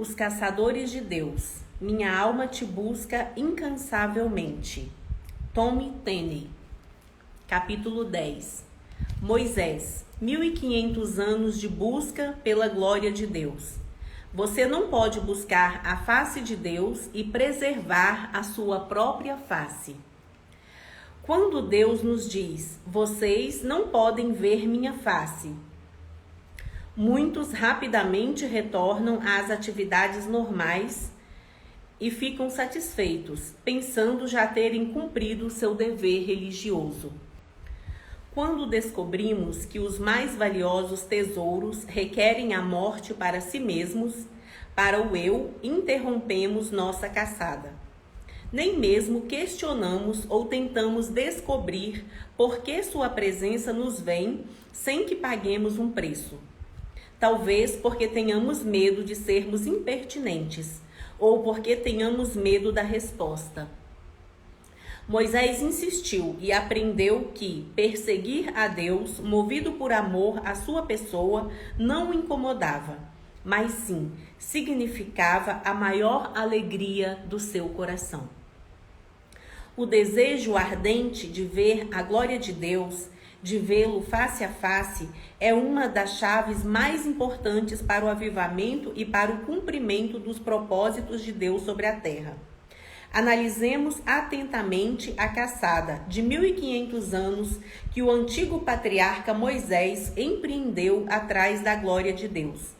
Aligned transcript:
Os 0.00 0.14
caçadores 0.14 0.90
de 0.90 1.02
Deus. 1.02 1.56
Minha 1.78 2.18
alma 2.18 2.46
te 2.46 2.64
busca 2.64 3.30
incansavelmente. 3.36 4.90
Tome 5.52 5.92
Tene. 6.02 6.48
Capítulo 7.46 8.06
10. 8.06 8.64
Moisés. 9.20 10.06
1500 10.18 11.18
anos 11.18 11.60
de 11.60 11.68
busca 11.68 12.34
pela 12.42 12.66
glória 12.66 13.12
de 13.12 13.26
Deus. 13.26 13.74
Você 14.32 14.64
não 14.64 14.88
pode 14.88 15.20
buscar 15.20 15.86
a 15.86 15.98
face 15.98 16.40
de 16.40 16.56
Deus 16.56 17.10
e 17.12 17.22
preservar 17.22 18.30
a 18.32 18.42
sua 18.42 18.80
própria 18.80 19.36
face. 19.36 19.94
Quando 21.22 21.60
Deus 21.60 22.02
nos 22.02 22.26
diz: 22.26 22.80
Vocês 22.86 23.62
não 23.62 23.88
podem 23.88 24.32
ver 24.32 24.66
minha 24.66 24.94
face, 24.94 25.54
muitos 26.96 27.52
rapidamente 27.52 28.44
retornam 28.44 29.20
às 29.22 29.50
atividades 29.50 30.26
normais 30.26 31.10
e 32.00 32.10
ficam 32.10 32.48
satisfeitos, 32.48 33.54
pensando 33.64 34.26
já 34.26 34.46
terem 34.46 34.86
cumprido 34.92 35.50
seu 35.50 35.74
dever 35.74 36.26
religioso. 36.26 37.12
Quando 38.32 38.66
descobrimos 38.66 39.64
que 39.64 39.78
os 39.78 39.98
mais 39.98 40.34
valiosos 40.36 41.02
tesouros 41.02 41.84
requerem 41.84 42.54
a 42.54 42.62
morte 42.62 43.12
para 43.12 43.40
si 43.40 43.58
mesmos, 43.58 44.26
para 44.74 45.02
o 45.02 45.16
eu, 45.16 45.52
interrompemos 45.62 46.70
nossa 46.70 47.08
caçada. 47.08 47.74
Nem 48.52 48.78
mesmo 48.78 49.22
questionamos 49.22 50.26
ou 50.28 50.46
tentamos 50.46 51.08
descobrir 51.08 52.04
por 52.36 52.62
que 52.62 52.82
sua 52.82 53.08
presença 53.08 53.72
nos 53.72 54.00
vem 54.00 54.44
sem 54.72 55.04
que 55.04 55.14
paguemos 55.14 55.78
um 55.78 55.90
preço. 55.90 56.38
Talvez 57.20 57.76
porque 57.76 58.08
tenhamos 58.08 58.64
medo 58.64 59.04
de 59.04 59.14
sermos 59.14 59.66
impertinentes 59.66 60.80
ou 61.18 61.42
porque 61.42 61.76
tenhamos 61.76 62.34
medo 62.34 62.72
da 62.72 62.82
resposta. 62.82 63.68
Moisés 65.06 65.60
insistiu 65.60 66.36
e 66.40 66.52
aprendeu 66.52 67.30
que 67.34 67.66
perseguir 67.76 68.56
a 68.56 68.68
Deus, 68.68 69.18
movido 69.18 69.72
por 69.72 69.92
amor 69.92 70.40
à 70.46 70.54
sua 70.54 70.82
pessoa, 70.86 71.50
não 71.76 72.10
o 72.10 72.14
incomodava, 72.14 72.96
mas 73.44 73.72
sim 73.72 74.10
significava 74.38 75.60
a 75.64 75.74
maior 75.74 76.32
alegria 76.34 77.18
do 77.26 77.38
seu 77.38 77.68
coração. 77.68 78.28
O 79.76 79.84
desejo 79.84 80.56
ardente 80.56 81.26
de 81.26 81.44
ver 81.44 81.88
a 81.92 82.02
glória 82.02 82.38
de 82.38 82.52
Deus, 82.52 83.08
de 83.42 83.58
vê-lo 83.58 84.02
face 84.02 84.44
a 84.44 84.48
face, 84.48 85.08
é 85.38 85.54
uma 85.54 85.88
das 85.88 86.18
chaves 86.18 86.62
mais 86.62 87.06
importantes 87.06 87.80
para 87.80 88.04
o 88.04 88.08
avivamento 88.08 88.92
e 88.94 89.04
para 89.04 89.32
o 89.32 89.40
cumprimento 89.40 90.18
dos 90.18 90.38
propósitos 90.38 91.22
de 91.22 91.32
Deus 91.32 91.62
sobre 91.62 91.86
a 91.86 91.96
terra. 91.96 92.36
Analisemos 93.12 94.00
atentamente 94.06 95.12
a 95.16 95.26
caçada 95.26 96.04
de 96.06 96.22
1500 96.22 97.12
anos 97.12 97.58
que 97.90 98.00
o 98.02 98.10
antigo 98.10 98.60
patriarca 98.60 99.34
Moisés 99.34 100.12
empreendeu 100.16 101.06
atrás 101.08 101.60
da 101.60 101.74
glória 101.74 102.12
de 102.12 102.28
Deus. 102.28 102.78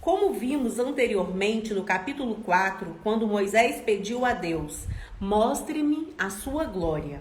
Como 0.00 0.32
vimos 0.34 0.78
anteriormente 0.78 1.74
no 1.74 1.82
capítulo 1.82 2.36
4, 2.44 2.98
quando 3.02 3.26
Moisés 3.26 3.80
pediu 3.80 4.24
a 4.24 4.32
Deus: 4.32 4.86
Mostre-me 5.18 6.14
a 6.18 6.30
sua 6.30 6.64
glória. 6.64 7.20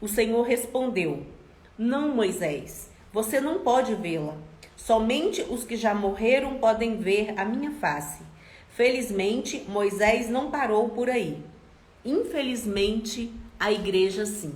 O 0.00 0.08
Senhor 0.08 0.42
respondeu: 0.42 1.24
Não, 1.78 2.14
Moisés, 2.14 2.88
você 3.12 3.38
não 3.38 3.58
pode 3.58 3.94
vê-la. 3.94 4.34
Somente 4.76 5.42
os 5.42 5.62
que 5.62 5.76
já 5.76 5.94
morreram 5.94 6.58
podem 6.58 6.96
ver 6.96 7.38
a 7.38 7.44
minha 7.44 7.70
face. 7.72 8.22
Felizmente, 8.70 9.62
Moisés 9.68 10.30
não 10.30 10.50
parou 10.50 10.88
por 10.88 11.10
aí. 11.10 11.38
Infelizmente, 12.02 13.30
a 13.60 13.70
igreja 13.70 14.24
sim. 14.24 14.54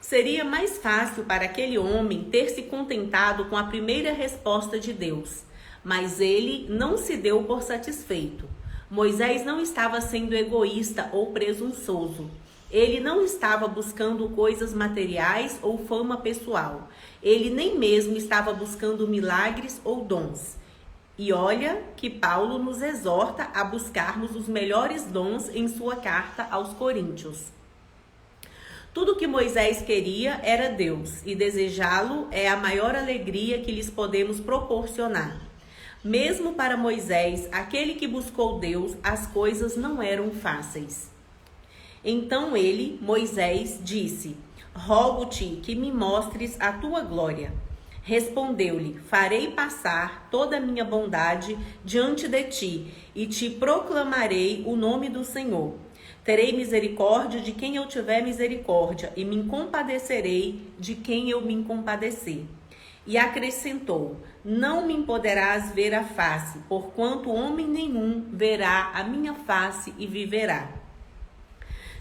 Seria 0.00 0.44
mais 0.44 0.78
fácil 0.78 1.24
para 1.24 1.44
aquele 1.44 1.78
homem 1.78 2.24
ter 2.24 2.48
se 2.48 2.62
contentado 2.62 3.44
com 3.44 3.56
a 3.56 3.64
primeira 3.64 4.12
resposta 4.12 4.80
de 4.80 4.92
Deus, 4.92 5.42
mas 5.84 6.20
ele 6.20 6.66
não 6.68 6.96
se 6.96 7.16
deu 7.16 7.44
por 7.44 7.62
satisfeito. 7.62 8.48
Moisés 8.90 9.44
não 9.44 9.60
estava 9.60 10.00
sendo 10.00 10.34
egoísta 10.34 11.10
ou 11.12 11.32
presunçoso. 11.32 12.30
Ele 12.70 13.00
não 13.00 13.24
estava 13.24 13.66
buscando 13.66 14.28
coisas 14.28 14.74
materiais 14.74 15.58
ou 15.62 15.78
fama 15.78 16.18
pessoal. 16.18 16.88
Ele 17.22 17.48
nem 17.48 17.78
mesmo 17.78 18.16
estava 18.16 18.52
buscando 18.52 19.08
milagres 19.08 19.80
ou 19.84 20.04
dons. 20.04 20.56
E 21.16 21.32
olha 21.32 21.82
que 21.96 22.10
Paulo 22.10 22.58
nos 22.58 22.82
exorta 22.82 23.50
a 23.54 23.64
buscarmos 23.64 24.36
os 24.36 24.46
melhores 24.46 25.04
dons 25.04 25.48
em 25.48 25.66
sua 25.66 25.96
carta 25.96 26.46
aos 26.50 26.74
Coríntios. 26.74 27.46
Tudo 28.92 29.16
que 29.16 29.26
Moisés 29.26 29.80
queria 29.82 30.40
era 30.42 30.70
Deus, 30.70 31.22
e 31.24 31.34
desejá-lo 31.34 32.28
é 32.30 32.48
a 32.48 32.56
maior 32.56 32.94
alegria 32.94 33.60
que 33.60 33.72
lhes 33.72 33.88
podemos 33.88 34.40
proporcionar. 34.40 35.40
Mesmo 36.04 36.54
para 36.54 36.76
Moisés, 36.76 37.48
aquele 37.50 37.94
que 37.94 38.06
buscou 38.06 38.58
Deus, 38.58 38.96
as 39.02 39.26
coisas 39.26 39.76
não 39.76 40.02
eram 40.02 40.30
fáceis. 40.30 41.10
Então 42.04 42.56
ele, 42.56 42.98
Moisés, 43.02 43.80
disse: 43.82 44.36
Rogo-te 44.74 45.60
que 45.62 45.74
me 45.74 45.90
mostres 45.90 46.56
a 46.60 46.72
tua 46.72 47.00
glória. 47.00 47.52
Respondeu-lhe: 48.02 48.98
Farei 49.08 49.48
passar 49.50 50.28
toda 50.30 50.56
a 50.56 50.60
minha 50.60 50.84
bondade 50.84 51.58
diante 51.84 52.28
de 52.28 52.44
ti 52.44 52.94
e 53.14 53.26
te 53.26 53.50
proclamarei 53.50 54.62
o 54.66 54.76
nome 54.76 55.08
do 55.08 55.24
Senhor. 55.24 55.74
Terei 56.24 56.52
misericórdia 56.52 57.40
de 57.40 57.52
quem 57.52 57.76
eu 57.76 57.86
tiver 57.86 58.22
misericórdia 58.22 59.12
e 59.16 59.24
me 59.24 59.44
compadecerei 59.44 60.62
de 60.78 60.94
quem 60.94 61.28
eu 61.28 61.40
me 61.42 61.64
compadecer. 61.64 62.44
E 63.06 63.18
acrescentou: 63.18 64.16
Não 64.44 64.86
me 64.86 65.02
poderás 65.02 65.72
ver 65.72 65.92
a 65.94 66.04
face, 66.04 66.60
porquanto 66.68 67.30
homem 67.30 67.66
nenhum 67.66 68.26
verá 68.32 68.92
a 68.94 69.02
minha 69.04 69.34
face 69.34 69.92
e 69.98 70.06
viverá. 70.06 70.77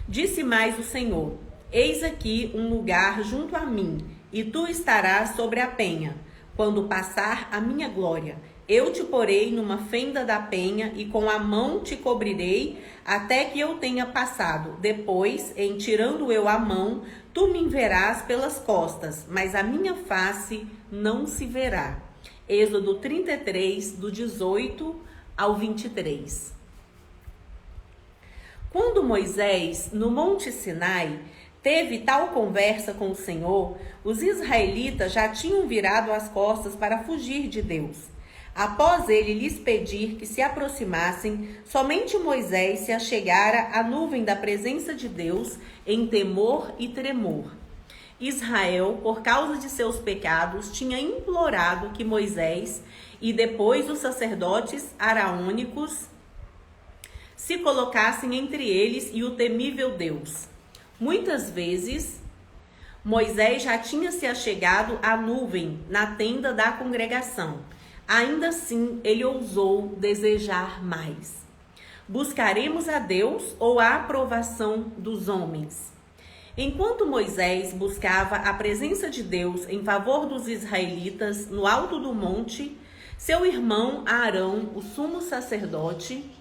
Disse 0.07 0.41
mais 0.41 0.79
o 0.79 0.83
Senhor: 0.83 1.33
Eis 1.69 2.01
aqui 2.01 2.49
um 2.55 2.69
lugar 2.69 3.21
junto 3.23 3.57
a 3.57 3.65
mim 3.65 4.05
e 4.31 4.41
tu 4.41 4.65
estarás 4.65 5.35
sobre 5.35 5.59
a 5.59 5.67
penha, 5.67 6.15
quando 6.55 6.87
passar 6.87 7.49
a 7.51 7.59
minha 7.59 7.89
glória. 7.89 8.37
Eu 8.69 8.91
te 8.93 9.03
porei 9.03 9.51
numa 9.51 9.77
fenda 9.77 10.23
da 10.23 10.39
penha 10.39 10.93
e 10.95 11.05
com 11.05 11.29
a 11.29 11.37
mão 11.39 11.81
te 11.81 11.97
cobrirei 11.97 12.81
até 13.05 13.45
que 13.45 13.59
eu 13.59 13.75
tenha 13.79 14.05
passado. 14.05 14.77
Depois, 14.79 15.53
em 15.57 15.77
tirando 15.77 16.31
eu 16.31 16.47
a 16.47 16.57
mão, 16.57 17.01
tu 17.33 17.47
me 17.47 17.67
verás 17.67 18.21
pelas 18.21 18.59
costas, 18.59 19.25
mas 19.29 19.55
a 19.55 19.63
minha 19.63 19.93
face 19.93 20.65
não 20.89 21.25
se 21.25 21.45
verá. 21.45 22.01
Êxodo 22.47 22.95
33, 22.95 23.93
do 23.93 24.09
18 24.09 24.95
ao 25.37 25.55
23. 25.55 26.56
Quando 28.77 29.01
Moisés, 29.01 29.89
no 29.91 30.11
Monte 30.11 30.51
Sinai, 30.51 31.19
teve 31.63 31.97
tal 32.01 32.27
conversa 32.27 32.93
com 32.93 33.09
o 33.09 33.15
Senhor, 33.15 33.75
os 34.03 34.21
israelitas 34.21 35.13
já 35.13 35.29
tinham 35.29 35.67
virado 35.67 36.11
as 36.11 36.29
costas 36.29 36.75
para 36.75 37.03
fugir 37.03 37.47
de 37.47 37.59
Deus. 37.63 37.97
Após 38.53 39.09
ele 39.09 39.33
lhes 39.33 39.57
pedir 39.57 40.13
que 40.17 40.27
se 40.27 40.43
aproximassem, 40.43 41.57
somente 41.65 42.19
Moisés 42.19 42.81
se 42.81 42.91
achegara 42.91 43.75
à 43.75 43.81
nuvem 43.81 44.23
da 44.23 44.35
presença 44.35 44.93
de 44.93 45.09
Deus 45.09 45.57
em 45.83 46.05
temor 46.05 46.71
e 46.77 46.87
tremor. 46.87 47.51
Israel, 48.19 48.99
por 49.01 49.23
causa 49.23 49.57
de 49.57 49.71
seus 49.71 49.97
pecados, 49.97 50.71
tinha 50.71 50.99
implorado 50.99 51.89
que 51.93 52.03
Moisés 52.03 52.83
e 53.19 53.33
depois 53.33 53.89
os 53.89 53.97
sacerdotes 53.97 54.93
araônicos 54.99 56.15
se 57.37 57.59
colocassem 57.59 58.35
entre 58.35 58.67
eles 58.67 59.11
e 59.13 59.23
o 59.23 59.35
temível 59.35 59.91
Deus. 59.91 60.49
Muitas 60.99 61.51
vezes, 61.51 62.19
Moisés 63.05 63.61
já 63.61 63.77
tinha 63.77 64.11
se 64.11 64.25
achegado 64.25 64.99
à 65.03 65.15
nuvem 65.15 65.79
na 65.87 66.15
tenda 66.15 66.51
da 66.51 66.71
congregação. 66.71 67.59
Ainda 68.07 68.49
assim, 68.49 68.99
ele 69.03 69.23
ousou 69.23 69.95
desejar 69.97 70.83
mais. 70.83 71.35
Buscaremos 72.07 72.89
a 72.89 72.99
Deus 72.99 73.55
ou 73.59 73.79
a 73.79 73.95
aprovação 73.95 74.91
dos 74.97 75.29
homens? 75.29 75.93
Enquanto 76.57 77.05
Moisés 77.05 77.71
buscava 77.71 78.37
a 78.37 78.53
presença 78.55 79.11
de 79.11 79.21
Deus 79.21 79.69
em 79.69 79.83
favor 79.83 80.25
dos 80.25 80.47
israelitas 80.47 81.47
no 81.47 81.67
alto 81.67 81.99
do 81.99 82.15
monte, 82.15 82.75
seu 83.15 83.45
irmão 83.45 84.03
Arão, 84.07 84.71
o 84.73 84.81
sumo 84.81 85.21
sacerdote, 85.21 86.31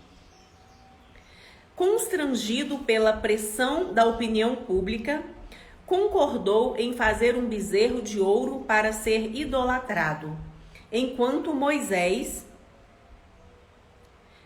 constrangido 1.77 2.79
pela 2.79 3.13
pressão 3.13 3.93
da 3.93 4.07
opinião 4.07 4.57
pública, 4.57 5.23
concordou 5.85 6.75
em 6.77 6.95
fazer 6.95 7.37
um 7.37 7.47
bezerro 7.47 8.03
de 8.03 8.19
ouro 8.19 8.65
para 8.67 8.93
ser 8.93 9.37
idolatrado. 9.37 10.37
enquanto 10.91 11.53
Moisés 11.53 12.47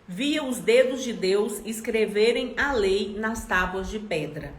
via 0.08 0.42
os 0.42 0.58
dedos 0.58 1.04
de 1.04 1.12
Deus 1.12 1.60
escreverem 1.64 2.54
a 2.56 2.72
lei 2.72 3.14
nas 3.16 3.44
tábuas 3.44 3.88
de 3.88 3.98
pedra. 3.98 4.52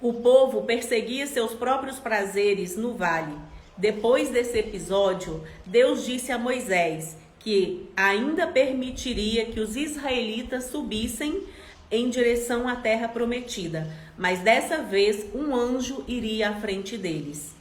O 0.00 0.14
povo 0.14 0.62
perseguia 0.62 1.26
seus 1.26 1.54
próprios 1.54 2.00
prazeres 2.00 2.76
no 2.76 2.94
vale. 2.94 3.36
Depois 3.76 4.30
desse 4.30 4.58
episódio, 4.58 5.44
Deus 5.64 6.04
disse 6.04 6.32
a 6.32 6.38
Moisés 6.38 7.16
que 7.44 7.90
ainda 7.94 8.46
permitiria 8.46 9.44
que 9.44 9.60
os 9.60 9.76
israelitas 9.76 10.64
subissem 10.64 11.42
em 11.90 12.08
direção 12.08 12.66
à 12.66 12.74
terra 12.74 13.06
prometida, 13.06 13.86
mas 14.16 14.40
dessa 14.40 14.78
vez 14.78 15.26
um 15.34 15.54
anjo 15.54 16.02
iria 16.08 16.48
à 16.48 16.54
frente 16.54 16.96
deles. 16.96 17.54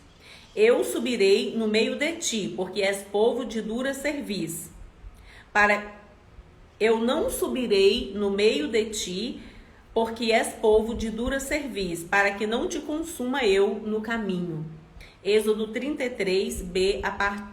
Eu 0.56 0.86
subirei 0.86 1.54
no 1.58 1.68
meio 1.68 1.98
de 1.98 2.14
ti, 2.14 2.54
porque 2.56 2.82
és 2.82 3.04
povo 3.04 3.44
de 3.44 3.62
dura 3.62 3.94
cerviz. 3.94 4.72
Para 5.52 5.94
eu 6.80 7.02
não 7.02 7.30
subirei 7.30 8.14
no 8.16 8.32
meio 8.32 8.70
de 8.70 8.86
ti, 8.86 9.42
porque 9.94 10.32
és 10.32 10.54
povo 10.54 10.96
de 10.96 11.10
dura 11.10 11.42
cerviz, 11.42 12.06
para 12.06 12.32
que 12.32 12.48
não 12.48 12.70
te 12.70 12.80
consuma 12.80 13.44
eu 13.44 13.76
no 13.76 14.00
caminho. 14.00 14.66
Êxodo 15.22 15.68
33, 15.68 16.62
B, 16.62 17.02
a 17.04 17.12
parte 17.12 17.53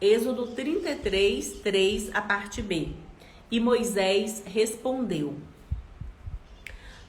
Êxodo 0.00 0.46
33, 0.46 1.60
3, 1.62 2.10
a 2.14 2.22
parte 2.22 2.62
B. 2.62 2.88
E 3.50 3.60
Moisés 3.60 4.42
respondeu: 4.46 5.34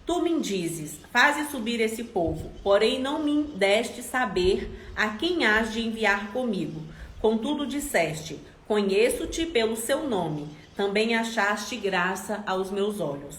Tu 0.05 0.21
me 0.21 0.41
dizes, 0.41 0.99
faze 1.09 1.49
subir 1.49 1.79
esse 1.79 2.03
povo, 2.03 2.51
porém 2.61 2.99
não 2.99 3.23
me 3.23 3.43
deste 3.43 4.03
saber 4.03 4.69
a 4.93 5.09
quem 5.09 5.45
has 5.45 5.71
de 5.71 5.79
enviar 5.79 6.33
comigo. 6.33 6.81
Contudo 7.21 7.65
disseste: 7.65 8.38
Conheço-te 8.67 9.45
pelo 9.45 9.77
seu 9.77 10.09
nome, 10.09 10.49
também 10.75 11.15
achaste 11.15 11.77
graça 11.77 12.44
aos 12.45 12.69
meus 12.71 12.99
olhos. 12.99 13.37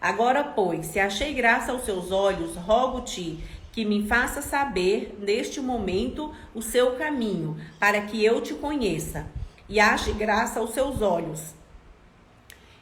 Agora, 0.00 0.42
pois, 0.42 0.86
se 0.86 0.98
achei 0.98 1.34
graça 1.34 1.70
aos 1.70 1.84
seus 1.84 2.10
olhos, 2.10 2.56
rogo-te 2.56 3.38
que 3.78 3.84
me 3.84 4.08
faça 4.08 4.42
saber 4.42 5.16
neste 5.20 5.60
momento 5.60 6.34
o 6.52 6.60
seu 6.60 6.96
caminho, 6.96 7.56
para 7.78 8.00
que 8.00 8.24
eu 8.24 8.40
te 8.40 8.52
conheça 8.54 9.28
e 9.68 9.78
ache 9.78 10.12
graça 10.12 10.58
aos 10.58 10.70
seus 10.70 11.00
olhos. 11.00 11.54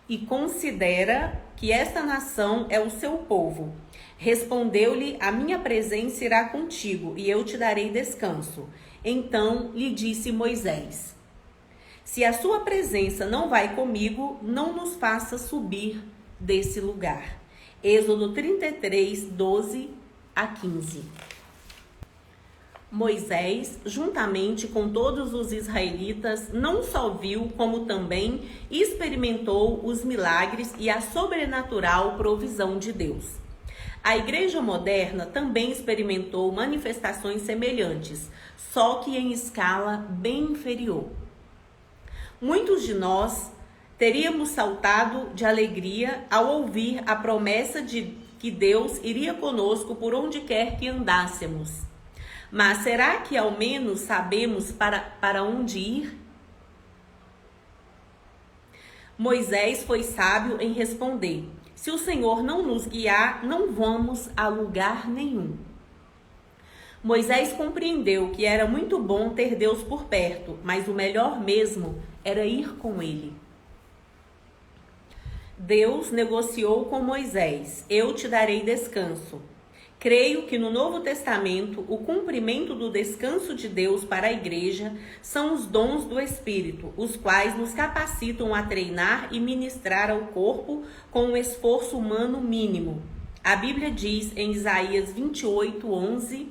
E 0.08 0.16
considera 0.16 1.38
que 1.54 1.70
esta 1.70 2.02
nação 2.02 2.64
é 2.70 2.81
o 2.81 2.88
seu 2.88 3.19
povo. 3.19 3.75
Respondeu-lhe: 4.16 5.19
A 5.20 5.31
minha 5.31 5.58
presença 5.58 6.25
irá 6.25 6.48
contigo, 6.48 7.12
e 7.14 7.28
eu 7.28 7.44
te 7.44 7.58
darei 7.58 7.90
descanso. 7.90 8.66
Então 9.04 9.72
lhe 9.75 9.93
disse 9.93 10.32
Moisés: 10.32 11.14
Se 12.06 12.25
a 12.25 12.32
sua 12.32 12.60
presença 12.60 13.26
não 13.26 13.50
vai 13.50 13.75
comigo, 13.75 14.38
não 14.40 14.72
nos 14.75 14.96
faça 14.96 15.37
subir 15.37 16.02
desse 16.40 16.81
lugar. 16.81 17.38
Êxodo 17.84 18.32
33, 18.32 19.25
12 19.25 20.06
a 20.36 20.46
15. 20.46 21.02
Moisés, 22.92 23.78
juntamente 23.86 24.68
com 24.68 24.90
todos 24.90 25.32
os 25.32 25.50
israelitas, 25.50 26.52
não 26.52 26.82
só 26.82 27.10
viu, 27.10 27.50
como 27.56 27.86
também 27.86 28.42
experimentou 28.70 29.84
os 29.84 30.04
milagres 30.04 30.74
e 30.78 30.90
a 30.90 31.00
sobrenatural 31.00 32.16
provisão 32.16 32.78
de 32.78 32.92
Deus. 32.92 33.24
A 34.04 34.16
igreja 34.16 34.60
moderna 34.60 35.26
também 35.26 35.72
experimentou 35.72 36.52
manifestações 36.52 37.42
semelhantes, 37.42 38.30
só 38.72 38.96
que 38.96 39.16
em 39.16 39.32
escala 39.32 39.96
bem 39.96 40.52
inferior. 40.52 41.08
Muitos 42.40 42.82
de 42.84 42.94
nós 42.94 43.50
teríamos 43.98 44.50
saltado 44.50 45.30
de 45.34 45.44
alegria 45.44 46.24
ao 46.30 46.46
ouvir 46.48 47.02
a 47.06 47.16
promessa 47.16 47.80
de 47.80 48.25
que 48.38 48.50
Deus 48.50 49.00
iria 49.02 49.34
conosco 49.34 49.94
por 49.94 50.14
onde 50.14 50.40
quer 50.40 50.76
que 50.76 50.88
andássemos. 50.88 51.82
Mas 52.50 52.78
será 52.78 53.18
que 53.18 53.36
ao 53.36 53.50
menos 53.50 54.00
sabemos 54.00 54.70
para, 54.70 55.00
para 55.00 55.42
onde 55.42 55.78
ir? 55.78 56.18
Moisés 59.18 59.82
foi 59.82 60.02
sábio 60.02 60.60
em 60.60 60.72
responder: 60.72 61.48
Se 61.74 61.90
o 61.90 61.98
Senhor 61.98 62.42
não 62.42 62.62
nos 62.62 62.86
guiar, 62.86 63.44
não 63.44 63.72
vamos 63.72 64.28
a 64.36 64.48
lugar 64.48 65.08
nenhum. 65.08 65.56
Moisés 67.02 67.52
compreendeu 67.52 68.30
que 68.30 68.44
era 68.44 68.66
muito 68.66 68.98
bom 68.98 69.30
ter 69.30 69.54
Deus 69.54 69.82
por 69.82 70.04
perto, 70.04 70.58
mas 70.64 70.88
o 70.88 70.92
melhor 70.92 71.40
mesmo 71.40 72.02
era 72.24 72.44
ir 72.44 72.74
com 72.78 73.00
ele. 73.00 73.32
Deus 75.58 76.11
negociou 76.11 76.85
com 76.85 77.00
Moisés: 77.00 77.85
Eu 77.88 78.12
te 78.12 78.29
darei 78.29 78.62
descanso. 78.62 79.41
Creio 79.99 80.43
que 80.43 80.58
no 80.58 80.70
Novo 80.70 81.00
Testamento, 81.00 81.82
o 81.88 81.99
cumprimento 81.99 82.75
do 82.75 82.91
descanso 82.91 83.55
de 83.55 83.67
Deus 83.67 84.05
para 84.05 84.26
a 84.26 84.32
igreja 84.32 84.94
são 85.23 85.55
os 85.55 85.64
dons 85.64 86.05
do 86.05 86.20
Espírito, 86.20 86.93
os 86.94 87.17
quais 87.17 87.56
nos 87.56 87.73
capacitam 87.73 88.55
a 88.55 88.62
treinar 88.62 89.31
e 89.32 89.41
ministrar 89.41 90.11
ao 90.11 90.26
corpo 90.26 90.85
com 91.11 91.29
um 91.29 91.37
esforço 91.37 91.97
humano 91.97 92.38
mínimo. 92.38 93.03
A 93.43 93.56
Bíblia 93.56 93.91
diz 93.91 94.37
em 94.37 94.50
Isaías 94.50 95.11
28, 95.14 95.91
11 95.91 96.49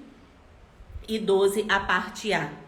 e 1.07 1.19
12, 1.19 1.65
a 1.69 1.79
parte 1.79 2.33
A 2.33 2.64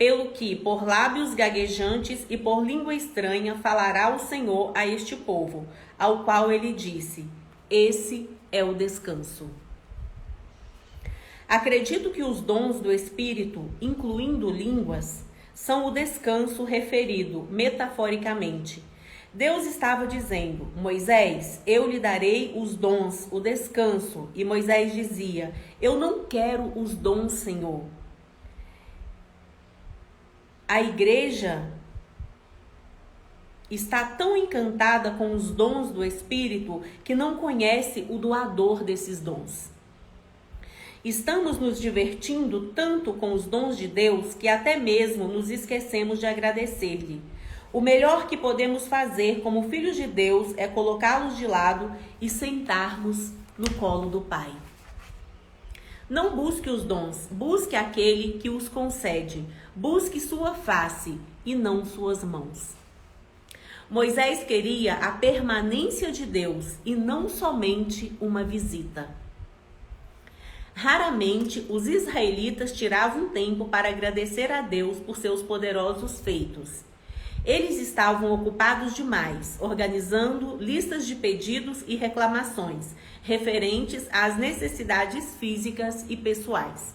pelo 0.00 0.28
que 0.28 0.56
por 0.56 0.82
lábios 0.82 1.34
gaguejantes 1.34 2.24
e 2.30 2.38
por 2.38 2.64
língua 2.64 2.94
estranha 2.94 3.56
falará 3.56 4.16
o 4.16 4.18
Senhor 4.18 4.72
a 4.74 4.86
este 4.86 5.14
povo, 5.14 5.66
ao 5.98 6.24
qual 6.24 6.50
ele 6.50 6.72
disse: 6.72 7.26
Esse 7.68 8.26
é 8.50 8.64
o 8.64 8.72
descanso. 8.72 9.50
Acredito 11.46 12.08
que 12.08 12.22
os 12.22 12.40
dons 12.40 12.80
do 12.80 12.90
Espírito, 12.90 13.70
incluindo 13.78 14.48
línguas, 14.50 15.22
são 15.52 15.84
o 15.84 15.90
descanso 15.90 16.64
referido 16.64 17.46
metaforicamente. 17.50 18.82
Deus 19.34 19.66
estava 19.66 20.06
dizendo: 20.06 20.66
Moisés, 20.78 21.60
eu 21.66 21.86
lhe 21.86 22.00
darei 22.00 22.54
os 22.56 22.74
dons, 22.74 23.28
o 23.30 23.38
descanso. 23.38 24.30
E 24.34 24.46
Moisés 24.46 24.94
dizia: 24.94 25.52
Eu 25.78 25.98
não 25.98 26.24
quero 26.24 26.72
os 26.74 26.94
dons, 26.94 27.32
Senhor 27.32 27.99
a 30.70 30.80
igreja 30.80 31.68
está 33.68 34.04
tão 34.04 34.36
encantada 34.36 35.10
com 35.10 35.34
os 35.34 35.50
dons 35.50 35.90
do 35.90 36.04
Espírito 36.04 36.80
que 37.02 37.12
não 37.12 37.38
conhece 37.38 38.06
o 38.08 38.16
doador 38.18 38.84
desses 38.84 39.18
dons. 39.20 39.68
Estamos 41.04 41.58
nos 41.58 41.80
divertindo 41.80 42.68
tanto 42.72 43.12
com 43.14 43.32
os 43.32 43.46
dons 43.46 43.76
de 43.76 43.88
Deus 43.88 44.34
que 44.34 44.46
até 44.46 44.76
mesmo 44.76 45.26
nos 45.26 45.50
esquecemos 45.50 46.20
de 46.20 46.26
agradecer-lhe. 46.26 47.20
O 47.72 47.80
melhor 47.80 48.28
que 48.28 48.36
podemos 48.36 48.86
fazer 48.86 49.40
como 49.40 49.68
filhos 49.68 49.96
de 49.96 50.06
Deus 50.06 50.54
é 50.56 50.68
colocá-los 50.68 51.36
de 51.36 51.48
lado 51.48 51.90
e 52.20 52.28
sentarmos 52.28 53.32
no 53.58 53.68
colo 53.74 54.08
do 54.08 54.20
Pai. 54.20 54.52
Não 56.10 56.34
busque 56.34 56.68
os 56.68 56.82
dons, 56.82 57.28
busque 57.30 57.76
aquele 57.76 58.40
que 58.40 58.50
os 58.50 58.68
concede. 58.68 59.44
Busque 59.76 60.18
sua 60.18 60.54
face 60.54 61.16
e 61.46 61.54
não 61.54 61.84
suas 61.84 62.24
mãos. 62.24 62.74
Moisés 63.88 64.42
queria 64.42 64.94
a 64.94 65.12
permanência 65.12 66.10
de 66.10 66.26
Deus 66.26 66.74
e 66.84 66.96
não 66.96 67.28
somente 67.28 68.12
uma 68.20 68.42
visita. 68.42 69.08
Raramente 70.74 71.64
os 71.68 71.86
israelitas 71.86 72.72
tiravam 72.72 73.28
tempo 73.28 73.66
para 73.66 73.88
agradecer 73.88 74.50
a 74.50 74.62
Deus 74.62 74.98
por 74.98 75.16
seus 75.16 75.40
poderosos 75.42 76.18
feitos. 76.18 76.89
Eles 77.44 77.78
estavam 77.78 78.32
ocupados 78.32 78.94
demais, 78.94 79.56
organizando 79.60 80.56
listas 80.56 81.06
de 81.06 81.14
pedidos 81.14 81.82
e 81.86 81.96
reclamações 81.96 82.94
referentes 83.22 84.06
às 84.12 84.36
necessidades 84.36 85.36
físicas 85.36 86.04
e 86.08 86.16
pessoais. 86.16 86.94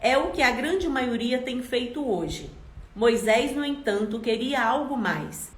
É 0.00 0.16
o 0.18 0.30
que 0.30 0.42
a 0.42 0.50
grande 0.50 0.88
maioria 0.88 1.38
tem 1.38 1.62
feito 1.62 2.06
hoje. 2.06 2.50
Moisés, 2.94 3.54
no 3.54 3.64
entanto, 3.64 4.20
queria 4.20 4.62
algo 4.62 4.96
mais. 4.96 5.50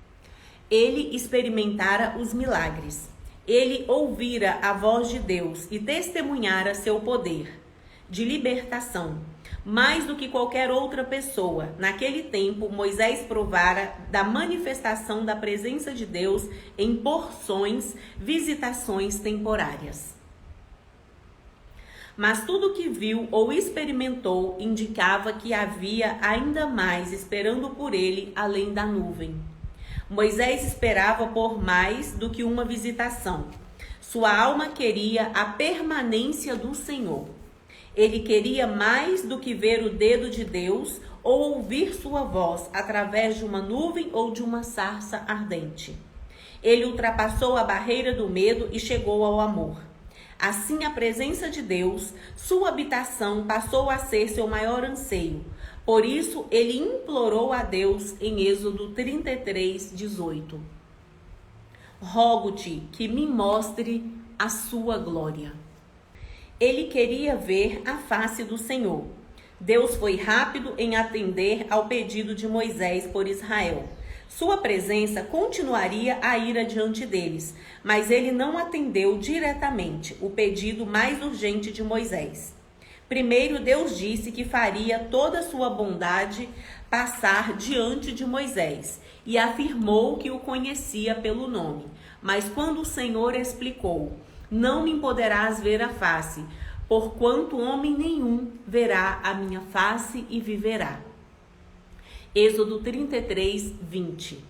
Ele 0.70 1.14
experimentara 1.14 2.16
os 2.18 2.32
milagres. 2.32 3.08
Ele 3.46 3.84
ouvira 3.88 4.58
a 4.62 4.72
voz 4.72 5.08
de 5.08 5.18
Deus 5.18 5.66
e 5.70 5.78
testemunhara 5.78 6.74
seu 6.74 7.00
poder 7.00 7.60
de 8.08 8.24
libertação 8.24 9.18
mais 9.64 10.06
do 10.06 10.16
que 10.16 10.28
qualquer 10.28 10.70
outra 10.70 11.04
pessoa. 11.04 11.74
Naquele 11.78 12.24
tempo, 12.24 12.70
Moisés 12.70 13.20
provara 13.26 13.94
da 14.10 14.24
manifestação 14.24 15.24
da 15.24 15.36
presença 15.36 15.92
de 15.92 16.06
Deus 16.06 16.48
em 16.76 16.96
porções, 16.96 17.94
visitações 18.16 19.18
temporárias. 19.18 20.14
Mas 22.16 22.44
tudo 22.44 22.74
que 22.74 22.88
viu 22.88 23.28
ou 23.30 23.52
experimentou 23.52 24.56
indicava 24.58 25.32
que 25.32 25.54
havia 25.54 26.18
ainda 26.20 26.66
mais 26.66 27.12
esperando 27.12 27.70
por 27.70 27.94
ele 27.94 28.32
além 28.34 28.72
da 28.72 28.84
nuvem. 28.84 29.40
Moisés 30.10 30.66
esperava 30.66 31.26
por 31.28 31.62
mais 31.62 32.14
do 32.14 32.30
que 32.30 32.42
uma 32.42 32.64
visitação. 32.64 33.46
Sua 34.00 34.34
alma 34.34 34.68
queria 34.68 35.30
a 35.34 35.44
permanência 35.44 36.56
do 36.56 36.74
Senhor. 36.74 37.37
Ele 37.98 38.20
queria 38.20 38.64
mais 38.64 39.22
do 39.24 39.40
que 39.40 39.52
ver 39.52 39.84
o 39.84 39.90
dedo 39.90 40.30
de 40.30 40.44
Deus 40.44 41.00
ou 41.20 41.56
ouvir 41.56 41.92
sua 41.92 42.22
voz 42.22 42.70
através 42.72 43.38
de 43.38 43.44
uma 43.44 43.60
nuvem 43.60 44.08
ou 44.12 44.30
de 44.30 44.40
uma 44.40 44.62
sarça 44.62 45.24
ardente. 45.26 45.98
Ele 46.62 46.84
ultrapassou 46.84 47.56
a 47.56 47.64
barreira 47.64 48.12
do 48.12 48.28
medo 48.28 48.68
e 48.70 48.78
chegou 48.78 49.24
ao 49.24 49.40
amor. 49.40 49.80
Assim, 50.38 50.84
a 50.84 50.90
presença 50.90 51.50
de 51.50 51.60
Deus, 51.60 52.14
sua 52.36 52.68
habitação, 52.68 53.44
passou 53.48 53.90
a 53.90 53.98
ser 53.98 54.28
seu 54.28 54.46
maior 54.46 54.84
anseio. 54.84 55.44
Por 55.84 56.04
isso, 56.04 56.46
ele 56.52 56.78
implorou 56.78 57.52
a 57.52 57.64
Deus 57.64 58.14
em 58.20 58.42
Êxodo 58.46 58.90
33, 58.90 59.90
18: 59.92 60.60
Rogo-te 62.00 62.80
que 62.92 63.08
me 63.08 63.26
mostre 63.26 64.04
a 64.38 64.48
sua 64.48 64.98
glória. 64.98 65.52
Ele 66.60 66.88
queria 66.88 67.36
ver 67.36 67.82
a 67.86 67.98
face 67.98 68.42
do 68.42 68.58
Senhor. 68.58 69.04
Deus 69.60 69.94
foi 69.94 70.16
rápido 70.16 70.74
em 70.76 70.96
atender 70.96 71.64
ao 71.70 71.86
pedido 71.86 72.34
de 72.34 72.48
Moisés 72.48 73.06
por 73.06 73.28
Israel. 73.28 73.88
Sua 74.28 74.56
presença 74.56 75.22
continuaria 75.22 76.18
a 76.20 76.36
ir 76.36 76.58
adiante 76.58 77.06
deles, 77.06 77.54
mas 77.84 78.10
ele 78.10 78.32
não 78.32 78.58
atendeu 78.58 79.18
diretamente 79.18 80.16
o 80.20 80.30
pedido 80.30 80.84
mais 80.84 81.22
urgente 81.22 81.70
de 81.70 81.82
Moisés. 81.84 82.52
Primeiro, 83.08 83.60
Deus 83.60 83.96
disse 83.96 84.32
que 84.32 84.44
faria 84.44 84.98
toda 84.98 85.38
a 85.38 85.42
sua 85.44 85.70
bondade 85.70 86.48
passar 86.90 87.56
diante 87.56 88.10
de 88.10 88.26
Moisés 88.26 89.00
e 89.24 89.38
afirmou 89.38 90.16
que 90.16 90.30
o 90.30 90.40
conhecia 90.40 91.14
pelo 91.14 91.46
nome. 91.46 91.86
Mas 92.20 92.48
quando 92.48 92.80
o 92.80 92.84
Senhor 92.84 93.36
explicou: 93.36 94.12
Não 94.50 94.82
me 94.82 94.98
poderás 94.98 95.60
ver 95.60 95.82
a 95.82 95.90
face, 95.90 96.42
porquanto 96.88 97.58
homem 97.58 97.94
nenhum 97.94 98.50
verá 98.66 99.20
a 99.22 99.34
minha 99.34 99.60
face 99.60 100.26
e 100.30 100.40
viverá. 100.40 101.00
Êxodo 102.34 102.78
33, 102.80 103.74
20. 103.82 104.42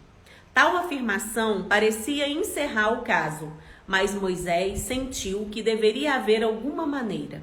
Tal 0.54 0.76
afirmação 0.76 1.64
parecia 1.64 2.28
encerrar 2.28 2.92
o 2.92 3.02
caso, 3.02 3.52
mas 3.88 4.14
Moisés 4.14 4.80
sentiu 4.80 5.48
que 5.50 5.62
deveria 5.62 6.14
haver 6.14 6.44
alguma 6.44 6.86
maneira. 6.86 7.42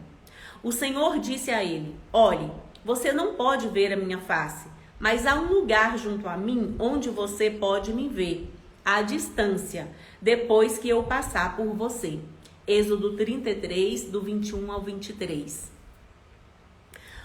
O 0.63 0.71
Senhor 0.71 1.19
disse 1.19 1.51
a 1.51 1.61
ele: 1.61 1.93
Olhe, 2.13 2.49
você 2.85 3.11
não 3.11 3.33
pode 3.33 3.67
ver 3.67 3.91
a 3.91 3.97
minha 3.97 4.19
face, 4.19 4.69
mas 4.97 5.25
há 5.25 5.35
um 5.35 5.51
lugar 5.51 5.97
junto 5.97 6.29
a 6.29 6.37
mim 6.37 6.73
onde 6.79 7.09
você 7.09 7.49
pode 7.49 7.91
me 7.91 8.07
ver, 8.07 8.49
à 8.83 9.01
distância, 9.01 9.89
depois 10.21 10.77
que 10.77 10.87
eu 10.87 11.03
passar 11.03 11.57
por 11.57 11.67
você. 11.73 12.19
Êxodo 12.67 13.15
33, 13.15 14.05
do 14.05 14.19
21 14.21 14.71
ao 14.71 14.81
23. 14.81 15.71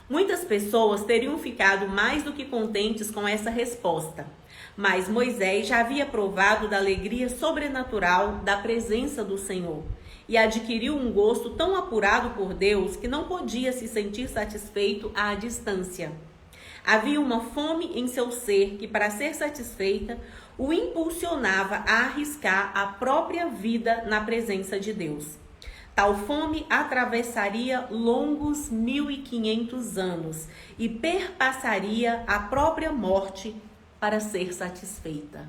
Muitas 0.06 0.44
pessoas 0.44 1.02
teriam 1.04 1.38
ficado 1.38 1.88
mais 1.88 2.22
do 2.22 2.34
que 2.34 2.44
contentes 2.44 3.10
com 3.10 3.26
essa 3.26 3.48
resposta, 3.48 4.26
mas 4.76 5.08
Moisés 5.08 5.66
já 5.66 5.80
havia 5.80 6.04
provado 6.04 6.68
da 6.68 6.76
alegria 6.76 7.30
sobrenatural 7.30 8.40
da 8.44 8.58
presença 8.58 9.24
do 9.24 9.38
Senhor 9.38 9.82
e 10.28 10.36
adquiriu 10.36 10.94
um 10.94 11.10
gosto 11.10 11.48
tão 11.54 11.74
apurado 11.74 12.34
por 12.34 12.52
Deus 12.52 12.96
que 12.96 13.08
não 13.08 13.24
podia 13.24 13.72
se 13.72 13.88
sentir 13.88 14.28
satisfeito 14.28 15.10
à 15.14 15.34
distância. 15.34 16.12
Havia 16.84 17.20
uma 17.20 17.40
fome 17.40 17.92
em 17.94 18.06
seu 18.06 18.30
ser 18.30 18.76
que, 18.78 18.86
para 18.86 19.10
ser 19.10 19.34
satisfeita, 19.34 20.18
o 20.60 20.74
impulsionava 20.74 21.76
a 21.86 22.00
arriscar 22.02 22.70
a 22.74 22.86
própria 22.88 23.48
vida 23.48 24.04
na 24.06 24.20
presença 24.20 24.78
de 24.78 24.92
Deus. 24.92 25.38
Tal 25.94 26.14
fome 26.14 26.66
atravessaria 26.68 27.86
longos 27.90 28.68
1500 28.68 29.96
anos 29.96 30.48
e 30.78 30.86
perpassaria 30.86 32.22
a 32.26 32.40
própria 32.40 32.92
morte 32.92 33.56
para 33.98 34.20
ser 34.20 34.52
satisfeita. 34.52 35.48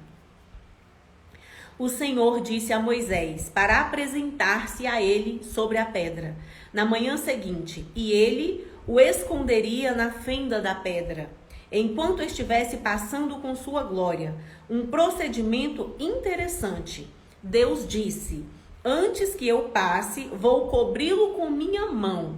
O 1.77 1.89
Senhor 1.89 2.39
disse 2.39 2.72
a 2.72 2.80
Moisés 2.80 3.51
para 3.53 3.82
apresentar-se 3.82 4.88
a 4.88 5.01
ele 5.01 5.44
sobre 5.44 5.77
a 5.77 5.86
pedra 5.86 6.38
na 6.72 6.86
manhã 6.86 7.18
seguinte, 7.18 7.86
e 7.94 8.13
ele 8.13 8.65
o 8.88 8.98
esconderia 8.98 9.94
na 9.94 10.10
fenda 10.10 10.62
da 10.62 10.74
pedra, 10.74 11.30
enquanto 11.72 12.22
estivesse 12.22 12.78
passando 12.78 13.38
com 13.38 13.56
sua 13.56 13.84
glória. 13.84 14.36
Um 14.70 14.88
procedimento 14.88 15.96
interessante. 16.00 17.08
Deus 17.42 17.88
disse: 17.88 18.46
Antes 18.84 19.36
que 19.36 19.48
eu 19.48 19.70
passe, 19.70 20.25
vou 20.34 20.68
cobri-lo 20.68 21.36
com 21.36 21.50
minha 21.50 21.86
mão. 21.88 22.38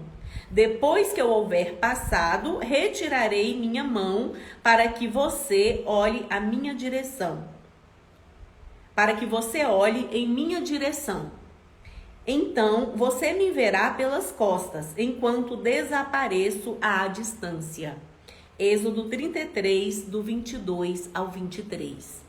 Depois 0.52 1.12
que 1.12 1.22
eu 1.22 1.30
houver 1.30 1.78
passado, 1.78 2.58
retirarei 2.58 3.58
minha 3.58 3.84
mão 3.84 4.34
para 4.62 4.88
que 4.88 5.08
você 5.08 5.82
olhe 5.86 6.26
a 6.30 6.40
minha 6.40 6.76
direção. 6.76 7.44
Para 8.94 9.16
que 9.16 9.26
você 9.26 9.66
olhe 9.66 10.08
em 10.12 10.28
minha 10.28 10.62
direção. 10.62 11.32
Então 12.26 12.94
você 12.96 13.34
me 13.34 13.52
verá 13.52 13.90
pelas 13.92 14.32
costas, 14.32 14.94
enquanto 14.98 15.58
desapareço 15.58 16.78
à 16.80 17.08
distância. 17.08 17.98
Êxodo 18.58 19.10
33, 19.10 20.04
do 20.04 20.22
22 20.22 21.10
ao 21.12 21.28
23. 21.28 22.22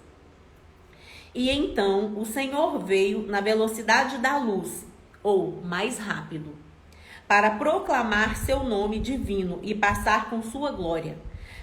E 1.34 1.50
então 1.50 2.18
o 2.18 2.24
Senhor 2.24 2.78
veio 2.78 3.26
na 3.26 3.42
velocidade 3.42 4.16
da 4.16 4.38
luz, 4.38 4.86
ou 5.22 5.60
mais 5.62 5.98
rápido, 5.98 6.56
para 7.28 7.50
proclamar 7.50 8.38
seu 8.38 8.64
nome 8.64 8.98
divino 8.98 9.58
e 9.62 9.74
passar 9.74 10.30
com 10.30 10.42
sua 10.42 10.70
glória. 10.70 11.18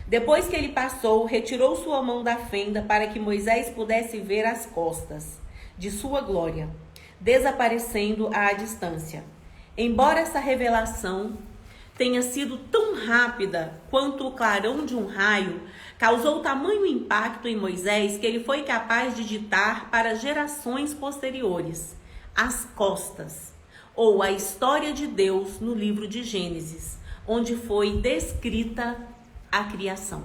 Depois 0.08 0.48
que 0.48 0.56
ele 0.56 0.70
passou, 0.70 1.25
retirou 1.25 1.75
sua 1.75 2.03
mão 2.03 2.24
da 2.24 2.38
fenda 2.38 2.84
para 2.84 3.08
que 3.08 3.20
Moisés 3.20 3.72
pudesse 3.72 4.20
ver 4.20 4.46
as 4.46 4.68
costas 4.68 5.39
de 5.75 5.89
sua 5.89 6.22
glória, 6.22 6.70
desaparecendo 7.20 8.30
à 8.32 8.53
distância. 8.53 9.24
Embora 9.75 10.20
essa 10.20 10.39
revelação 10.39 11.36
tenha 12.01 12.24
sido 12.24 12.58
tão 12.58 12.96
rápida 13.05 13.79
quanto 13.91 14.25
o 14.25 14.31
clarão 14.31 14.88
de 14.88 14.96
um 14.96 15.05
raio, 15.05 15.62
causou 16.00 16.39
tamanho 16.39 16.84
impacto 16.84 17.48
em 17.48 17.55
Moisés 17.55 18.17
que 18.17 18.25
ele 18.25 18.43
foi 18.43 18.63
capaz 18.63 19.15
de 19.15 19.24
ditar 19.24 19.91
para 19.91 20.15
gerações 20.15 20.96
posteriores 20.96 21.96
as 22.36 22.65
costas, 22.75 23.53
ou 23.96 24.24
a 24.24 24.31
história 24.31 24.93
de 24.93 25.05
Deus 25.05 25.60
no 25.60 25.75
livro 25.75 26.08
de 26.08 26.24
Gênesis, 26.24 26.98
onde 27.27 27.55
foi 27.55 27.98
descrita 27.98 28.98
a 29.51 29.65
criação. 29.65 30.24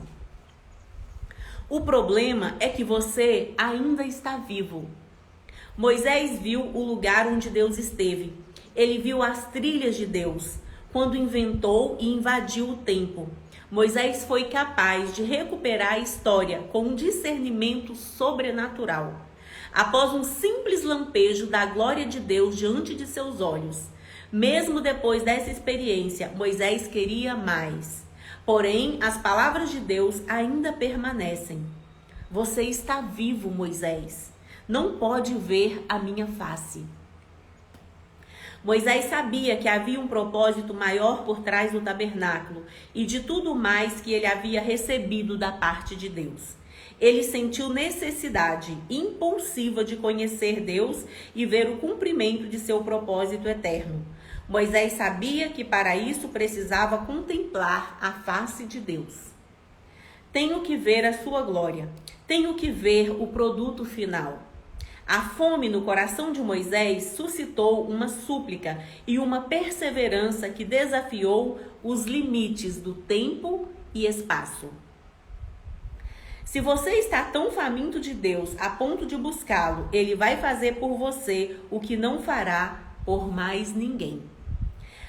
O 1.68 1.82
problema 1.82 2.56
é 2.58 2.70
que 2.70 2.84
você 2.84 3.52
ainda 3.58 4.02
está 4.02 4.38
vivo. 4.38 4.88
Moisés 5.76 6.40
viu 6.40 6.62
o 6.62 6.82
lugar 6.82 7.26
onde 7.26 7.50
Deus 7.50 7.76
esteve. 7.76 8.32
Ele 8.74 8.96
viu 8.96 9.22
as 9.22 9.46
trilhas 9.48 9.94
de 9.94 10.06
Deus 10.06 10.64
quando 10.96 11.14
inventou 11.14 11.98
e 12.00 12.08
invadiu 12.08 12.70
o 12.70 12.76
tempo. 12.78 13.28
Moisés 13.70 14.24
foi 14.24 14.44
capaz 14.44 15.14
de 15.14 15.22
recuperar 15.22 15.92
a 15.92 15.98
história 15.98 16.62
com 16.72 16.84
um 16.84 16.94
discernimento 16.94 17.94
sobrenatural. 17.94 19.12
Após 19.74 20.14
um 20.14 20.24
simples 20.24 20.82
lampejo 20.84 21.48
da 21.48 21.66
glória 21.66 22.06
de 22.06 22.18
Deus 22.18 22.56
diante 22.56 22.94
de 22.94 23.06
seus 23.06 23.42
olhos, 23.42 23.88
mesmo 24.32 24.80
depois 24.80 25.22
dessa 25.22 25.50
experiência, 25.50 26.32
Moisés 26.34 26.86
queria 26.86 27.36
mais. 27.36 28.02
Porém, 28.46 28.98
as 29.02 29.18
palavras 29.18 29.70
de 29.70 29.80
Deus 29.80 30.22
ainda 30.26 30.72
permanecem. 30.72 31.62
Você 32.30 32.62
está 32.62 33.02
vivo, 33.02 33.50
Moisés. 33.50 34.32
Não 34.66 34.96
pode 34.96 35.34
ver 35.34 35.84
a 35.90 35.98
minha 35.98 36.26
face. 36.26 36.86
Moisés 38.66 39.04
sabia 39.04 39.56
que 39.56 39.68
havia 39.68 40.00
um 40.00 40.08
propósito 40.08 40.74
maior 40.74 41.22
por 41.22 41.38
trás 41.38 41.70
do 41.70 41.80
tabernáculo 41.80 42.64
e 42.92 43.06
de 43.06 43.20
tudo 43.20 43.54
mais 43.54 44.00
que 44.00 44.12
ele 44.12 44.26
havia 44.26 44.60
recebido 44.60 45.38
da 45.38 45.52
parte 45.52 45.94
de 45.94 46.08
Deus. 46.08 46.56
Ele 47.00 47.22
sentiu 47.22 47.68
necessidade 47.68 48.76
impulsiva 48.90 49.84
de 49.84 49.94
conhecer 49.94 50.62
Deus 50.62 51.04
e 51.32 51.46
ver 51.46 51.68
o 51.68 51.76
cumprimento 51.76 52.48
de 52.48 52.58
seu 52.58 52.82
propósito 52.82 53.48
eterno. 53.48 54.04
Moisés 54.48 54.94
sabia 54.94 55.48
que 55.48 55.64
para 55.64 55.94
isso 55.94 56.26
precisava 56.30 56.98
contemplar 57.06 57.96
a 58.00 58.14
face 58.14 58.64
de 58.64 58.80
Deus. 58.80 59.14
Tenho 60.32 60.62
que 60.62 60.76
ver 60.76 61.04
a 61.04 61.12
sua 61.12 61.40
glória, 61.42 61.88
tenho 62.26 62.54
que 62.54 62.72
ver 62.72 63.12
o 63.12 63.28
produto 63.28 63.84
final. 63.84 64.45
A 65.06 65.20
fome 65.20 65.68
no 65.68 65.82
coração 65.82 66.32
de 66.32 66.40
Moisés 66.40 67.12
suscitou 67.16 67.88
uma 67.88 68.08
súplica 68.08 68.82
e 69.06 69.20
uma 69.20 69.42
perseverança 69.42 70.48
que 70.48 70.64
desafiou 70.64 71.60
os 71.80 72.06
limites 72.06 72.78
do 72.78 72.92
tempo 72.92 73.68
e 73.94 74.04
espaço. 74.04 74.68
Se 76.44 76.60
você 76.60 76.90
está 76.94 77.22
tão 77.22 77.52
faminto 77.52 78.00
de 78.00 78.14
Deus 78.14 78.56
a 78.58 78.68
ponto 78.68 79.06
de 79.06 79.16
buscá-lo, 79.16 79.88
ele 79.92 80.16
vai 80.16 80.38
fazer 80.38 80.74
por 80.76 80.98
você 80.98 81.56
o 81.70 81.78
que 81.78 81.96
não 81.96 82.20
fará 82.20 82.80
por 83.04 83.32
mais 83.32 83.72
ninguém. 83.72 84.22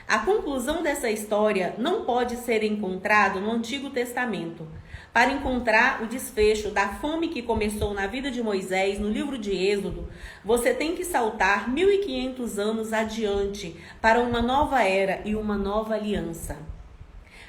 A 0.07 0.19
conclusão 0.19 0.83
dessa 0.83 1.09
história 1.09 1.73
não 1.79 2.05
pode 2.05 2.37
ser 2.37 2.63
encontrado 2.63 3.41
no 3.41 3.51
Antigo 3.51 3.89
Testamento. 3.89 4.67
Para 5.17 5.31
encontrar 5.31 6.03
o 6.03 6.05
desfecho 6.05 6.69
da 6.69 6.89
fome 6.89 7.29
que 7.29 7.41
começou 7.41 7.91
na 7.91 8.05
vida 8.05 8.29
de 8.29 8.43
Moisés 8.43 8.99
no 8.99 9.09
livro 9.09 9.35
de 9.35 9.49
Êxodo, 9.51 10.07
você 10.45 10.75
tem 10.75 10.93
que 10.93 11.03
saltar 11.03 11.67
1500 11.67 12.59
anos 12.59 12.93
adiante 12.93 13.75
para 13.99 14.19
uma 14.19 14.43
nova 14.43 14.83
era 14.83 15.19
e 15.25 15.35
uma 15.35 15.57
nova 15.57 15.95
aliança. 15.95 16.59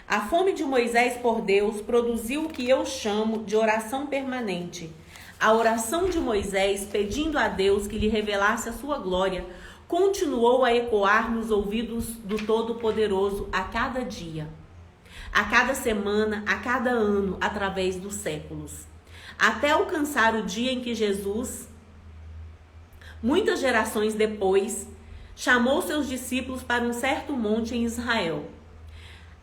A 0.08 0.22
fome 0.22 0.54
de 0.54 0.64
Moisés 0.64 1.18
por 1.18 1.42
Deus 1.42 1.82
produziu 1.82 2.44
o 2.44 2.48
que 2.48 2.66
eu 2.66 2.86
chamo 2.86 3.44
de 3.44 3.54
oração 3.54 4.06
permanente. 4.06 4.90
A 5.38 5.52
oração 5.52 6.08
de 6.08 6.18
Moisés 6.18 6.88
pedindo 6.90 7.36
a 7.36 7.48
Deus 7.48 7.86
que 7.86 7.98
lhe 7.98 8.08
revelasse 8.08 8.70
a 8.70 8.72
sua 8.72 8.96
glória 8.96 9.44
continuou 9.86 10.64
a 10.64 10.74
ecoar 10.74 11.30
nos 11.30 11.50
ouvidos 11.50 12.06
do 12.24 12.38
Todo-Poderoso 12.46 13.46
a 13.52 13.64
cada 13.64 14.06
dia, 14.06 14.48
a 15.32 15.44
cada 15.44 15.74
semana, 15.74 16.42
a 16.46 16.56
cada 16.56 16.90
ano, 16.90 17.36
através 17.40 17.96
dos 17.96 18.14
séculos, 18.14 18.86
até 19.38 19.70
alcançar 19.70 20.34
o 20.34 20.42
dia 20.42 20.72
em 20.72 20.80
que 20.80 20.94
Jesus, 20.94 21.68
muitas 23.22 23.60
gerações 23.60 24.14
depois, 24.14 24.88
chamou 25.36 25.80
seus 25.82 26.08
discípulos 26.08 26.62
para 26.62 26.84
um 26.84 26.92
certo 26.92 27.32
monte 27.32 27.74
em 27.74 27.84
Israel. 27.84 28.44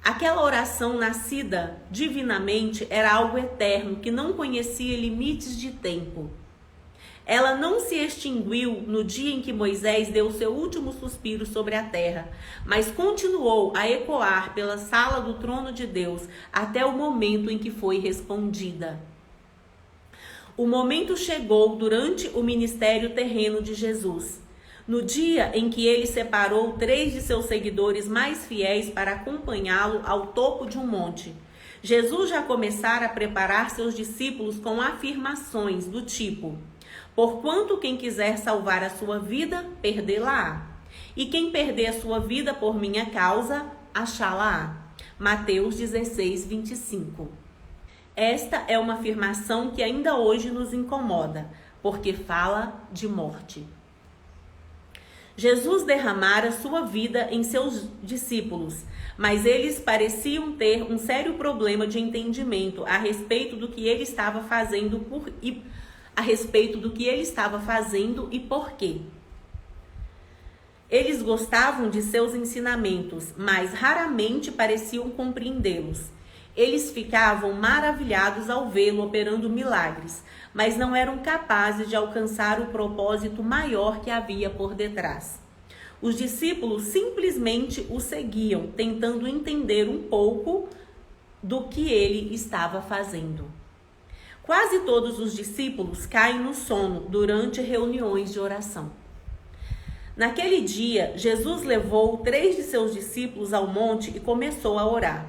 Aquela 0.03 0.43
oração 0.43 0.97
nascida 0.97 1.81
divinamente 1.89 2.85
era 2.89 3.11
algo 3.11 3.37
eterno 3.37 3.95
que 3.95 4.11
não 4.11 4.33
conhecia 4.33 4.99
limites 4.99 5.59
de 5.59 5.71
tempo. 5.71 6.29
Ela 7.25 7.55
não 7.55 7.79
se 7.79 7.95
extinguiu 7.95 8.83
no 8.85 9.03
dia 9.03 9.33
em 9.33 9.41
que 9.41 9.51
Moisés 9.51 10.09
deu 10.09 10.31
seu 10.31 10.53
último 10.53 10.93
suspiro 10.93 11.45
sobre 11.45 11.73
a 11.75 11.83
terra, 11.83 12.29
mas 12.63 12.91
continuou 12.91 13.73
a 13.75 13.89
ecoar 13.89 14.53
pela 14.53 14.77
sala 14.77 15.21
do 15.21 15.33
trono 15.35 15.71
de 15.71 15.87
Deus 15.87 16.21
até 16.53 16.85
o 16.85 16.91
momento 16.91 17.49
em 17.49 17.57
que 17.57 17.71
foi 17.71 17.97
respondida. 17.97 18.99
O 20.55 20.67
momento 20.67 21.17
chegou 21.17 21.75
durante 21.75 22.29
o 22.29 22.43
ministério 22.43 23.15
terreno 23.15 23.61
de 23.61 23.73
Jesus. 23.73 24.39
No 24.87 25.01
dia 25.01 25.51
em 25.57 25.67
que 25.67 25.85
ele 25.85 26.05
separou 26.05 26.73
três 26.73 27.11
de 27.11 27.21
seus 27.21 27.45
seguidores 27.45 28.07
mais 28.07 28.45
fiéis 28.45 28.89
para 28.89 29.13
acompanhá-lo 29.13 30.01
ao 30.05 30.27
topo 30.27 30.67
de 30.67 30.77
um 30.77 30.85
monte. 30.85 31.33
Jesus 31.81 32.29
já 32.29 32.41
começara 32.43 33.07
a 33.07 33.09
preparar 33.09 33.71
seus 33.71 33.95
discípulos 33.95 34.59
com 34.59 34.79
afirmações 34.79 35.87
do 35.87 36.03
tipo: 36.03 36.57
Porquanto 37.15 37.77
quem 37.77 37.95
quiser 37.95 38.37
salvar 38.37 38.83
a 38.83 38.89
sua 38.89 39.19
vida, 39.19 39.65
perdê-la-á. 39.81 40.67
E 41.15 41.27
quem 41.27 41.49
perder 41.49 41.87
a 41.87 42.01
sua 42.01 42.19
vida 42.19 42.53
por 42.53 42.75
minha 42.75 43.05
causa, 43.05 43.65
achá-la-á. 43.93 44.75
Mateus 45.17 45.77
16, 45.77 46.45
25. 46.45 47.29
Esta 48.15 48.63
é 48.67 48.77
uma 48.77 48.95
afirmação 48.95 49.71
que 49.71 49.81
ainda 49.81 50.15
hoje 50.15 50.51
nos 50.51 50.73
incomoda, 50.73 51.49
porque 51.81 52.11
fala 52.11 52.81
de 52.91 53.07
morte. 53.07 53.65
Jesus 55.37 55.83
derramara 55.83 56.51
sua 56.51 56.81
vida 56.81 57.27
em 57.29 57.43
seus 57.43 57.89
discípulos, 58.01 58.85
mas 59.17 59.45
eles 59.45 59.79
pareciam 59.79 60.53
ter 60.53 60.83
um 60.83 60.97
sério 60.97 61.33
problema 61.33 61.85
de 61.85 61.99
entendimento 61.99 62.85
a 62.85 62.97
respeito 62.97 63.57
do 63.57 63.67
que 63.67 63.85
ele 63.85 64.03
estava 64.03 64.41
fazendo 64.43 64.99
por, 64.99 65.29
e 65.41 65.61
a 66.15 66.21
respeito 66.21 66.77
do 66.77 66.91
que 66.91 67.05
ele 67.05 67.21
estava 67.21 67.59
fazendo 67.59 68.27
e 68.31 68.39
por 68.39 68.71
quê. 68.71 69.01
Eles 70.89 71.21
gostavam 71.21 71.89
de 71.89 72.01
seus 72.01 72.33
ensinamentos, 72.35 73.33
mas 73.37 73.73
raramente 73.73 74.51
pareciam 74.51 75.09
compreendê-los. 75.09 76.11
Eles 76.55 76.91
ficavam 76.91 77.51
maravilhados 77.53 78.49
ao 78.49 78.69
vê-lo 78.69 79.03
operando 79.03 79.49
milagres, 79.49 80.23
mas 80.53 80.77
não 80.77 80.95
eram 80.95 81.17
capazes 81.17 81.89
de 81.89 81.95
alcançar 81.95 82.61
o 82.61 82.67
propósito 82.67 83.43
maior 83.43 83.99
que 83.99 84.09
havia 84.09 84.49
por 84.49 84.73
detrás. 84.73 85.41
Os 86.01 86.15
discípulos 86.15 86.83
simplesmente 86.83 87.85
o 87.89 87.99
seguiam, 87.99 88.67
tentando 88.67 89.27
entender 89.27 89.89
um 89.89 90.03
pouco 90.03 90.69
do 91.41 91.63
que 91.63 91.91
ele 91.91 92.33
estava 92.33 92.81
fazendo. 92.81 93.45
Quase 94.45 94.81
todos 94.81 95.17
os 95.17 95.35
discípulos 95.35 96.05
caem 96.05 96.37
no 96.37 96.53
sono 96.53 96.99
durante 97.09 97.61
reuniões 97.61 98.31
de 98.31 98.39
oração. 98.39 98.91
Naquele 100.15 100.61
dia, 100.61 101.13
Jesus 101.15 101.63
levou 101.63 102.19
três 102.19 102.55
de 102.55 102.61
seus 102.61 102.93
discípulos 102.93 103.53
ao 103.53 103.65
monte 103.65 104.15
e 104.15 104.19
começou 104.19 104.77
a 104.77 104.87
orar. 104.87 105.25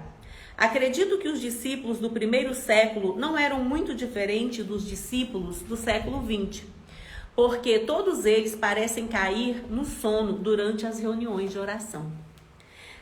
Acredito 0.54 1.16
que 1.16 1.28
os 1.28 1.40
discípulos 1.40 1.98
do 1.98 2.10
primeiro 2.10 2.52
século 2.52 3.16
não 3.16 3.38
eram 3.38 3.64
muito 3.64 3.94
diferentes 3.94 4.62
dos 4.62 4.86
discípulos 4.86 5.62
do 5.62 5.78
século 5.78 6.22
XX, 6.22 6.64
porque 7.34 7.78
todos 7.78 8.26
eles 8.26 8.54
parecem 8.54 9.06
cair 9.06 9.64
no 9.70 9.86
sono 9.86 10.34
durante 10.34 10.84
as 10.84 11.00
reuniões 11.00 11.50
de 11.52 11.58
oração. 11.58 12.12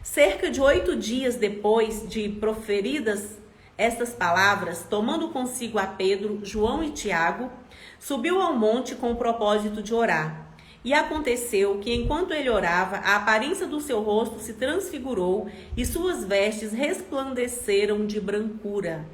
Cerca 0.01 0.49
de 0.49 0.61
oito 0.61 0.95
dias 0.95 1.35
depois 1.35 2.09
de 2.09 2.29
proferidas 2.29 3.43
estas 3.77 4.11
palavras, 4.11 4.87
tomando 4.89 5.29
consigo 5.29 5.79
a 5.79 5.87
Pedro, 5.87 6.41
João 6.43 6.83
e 6.83 6.91
Tiago, 6.91 7.51
subiu 7.99 8.41
ao 8.41 8.57
monte 8.57 8.95
com 8.95 9.11
o 9.13 9.17
propósito 9.17 9.83
de 9.83 9.93
orar. 9.93 10.45
E 10.85 10.93
aconteceu 10.93 11.79
que, 11.79 11.93
enquanto 11.93 12.33
ele 12.33 12.51
orava, 12.51 12.97
a 12.97 13.17
aparência 13.17 13.67
do 13.67 13.81
seu 13.81 14.03
rosto 14.03 14.39
se 14.39 14.53
transfigurou 14.53 15.49
e 15.77 15.85
suas 15.85 16.25
vestes 16.25 16.73
resplandeceram 16.73 18.07
de 18.07 18.21
brancura. 18.21 19.05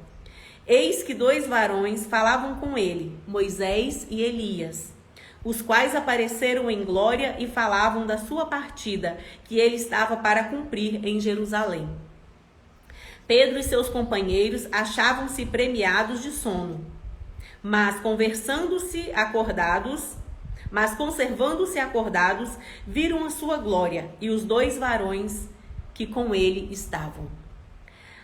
Eis 0.67 1.01
que 1.01 1.13
dois 1.13 1.47
varões 1.47 2.05
falavam 2.05 2.55
com 2.55 2.77
ele, 2.77 3.17
Moisés 3.25 4.05
e 4.09 4.21
Elias, 4.21 4.93
os 5.43 5.61
quais 5.61 5.95
apareceram 5.95 6.69
em 6.69 6.83
glória 6.83 7.35
e 7.39 7.47
falavam 7.47 8.05
da 8.05 8.17
sua 8.17 8.45
partida, 8.45 9.17
que 9.45 9.57
ele 9.57 9.75
estava 9.75 10.17
para 10.17 10.43
cumprir 10.43 11.05
em 11.07 11.19
Jerusalém. 11.19 11.89
Pedro 13.31 13.57
e 13.59 13.63
seus 13.63 13.87
companheiros 13.87 14.67
achavam-se 14.73 15.45
premiados 15.45 16.21
de 16.21 16.31
sono, 16.31 16.85
mas 17.63 17.97
conversando-se 18.01 19.09
acordados, 19.13 20.17
mas 20.69 20.95
conservando-se 20.95 21.79
acordados, 21.79 22.49
viram 22.85 23.23
a 23.23 23.29
sua 23.29 23.55
glória 23.55 24.13
e 24.19 24.29
os 24.29 24.43
dois 24.43 24.77
varões 24.77 25.47
que 25.93 26.05
com 26.05 26.35
ele 26.35 26.73
estavam. 26.73 27.29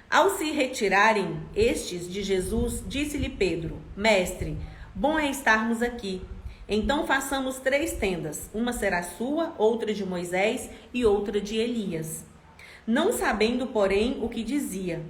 Ao 0.10 0.32
se 0.32 0.52
retirarem 0.52 1.40
estes 1.56 2.12
de 2.12 2.22
Jesus, 2.22 2.84
disse-lhe 2.86 3.30
Pedro: 3.30 3.82
Mestre, 3.96 4.58
bom 4.94 5.18
é 5.18 5.30
estarmos 5.30 5.82
aqui. 5.82 6.22
Então 6.68 7.08
façamos 7.08 7.60
três 7.60 7.94
tendas: 7.94 8.50
uma 8.54 8.74
será 8.74 9.02
sua, 9.04 9.56
outra 9.58 9.94
de 9.94 10.06
Moisés 10.06 10.70
e 10.94 11.06
outra 11.06 11.40
de 11.40 11.56
Elias 11.56 12.26
não 12.88 13.12
sabendo, 13.12 13.68
porém, 13.68 14.18
o 14.22 14.30
que 14.30 14.42
dizia. 14.42 15.04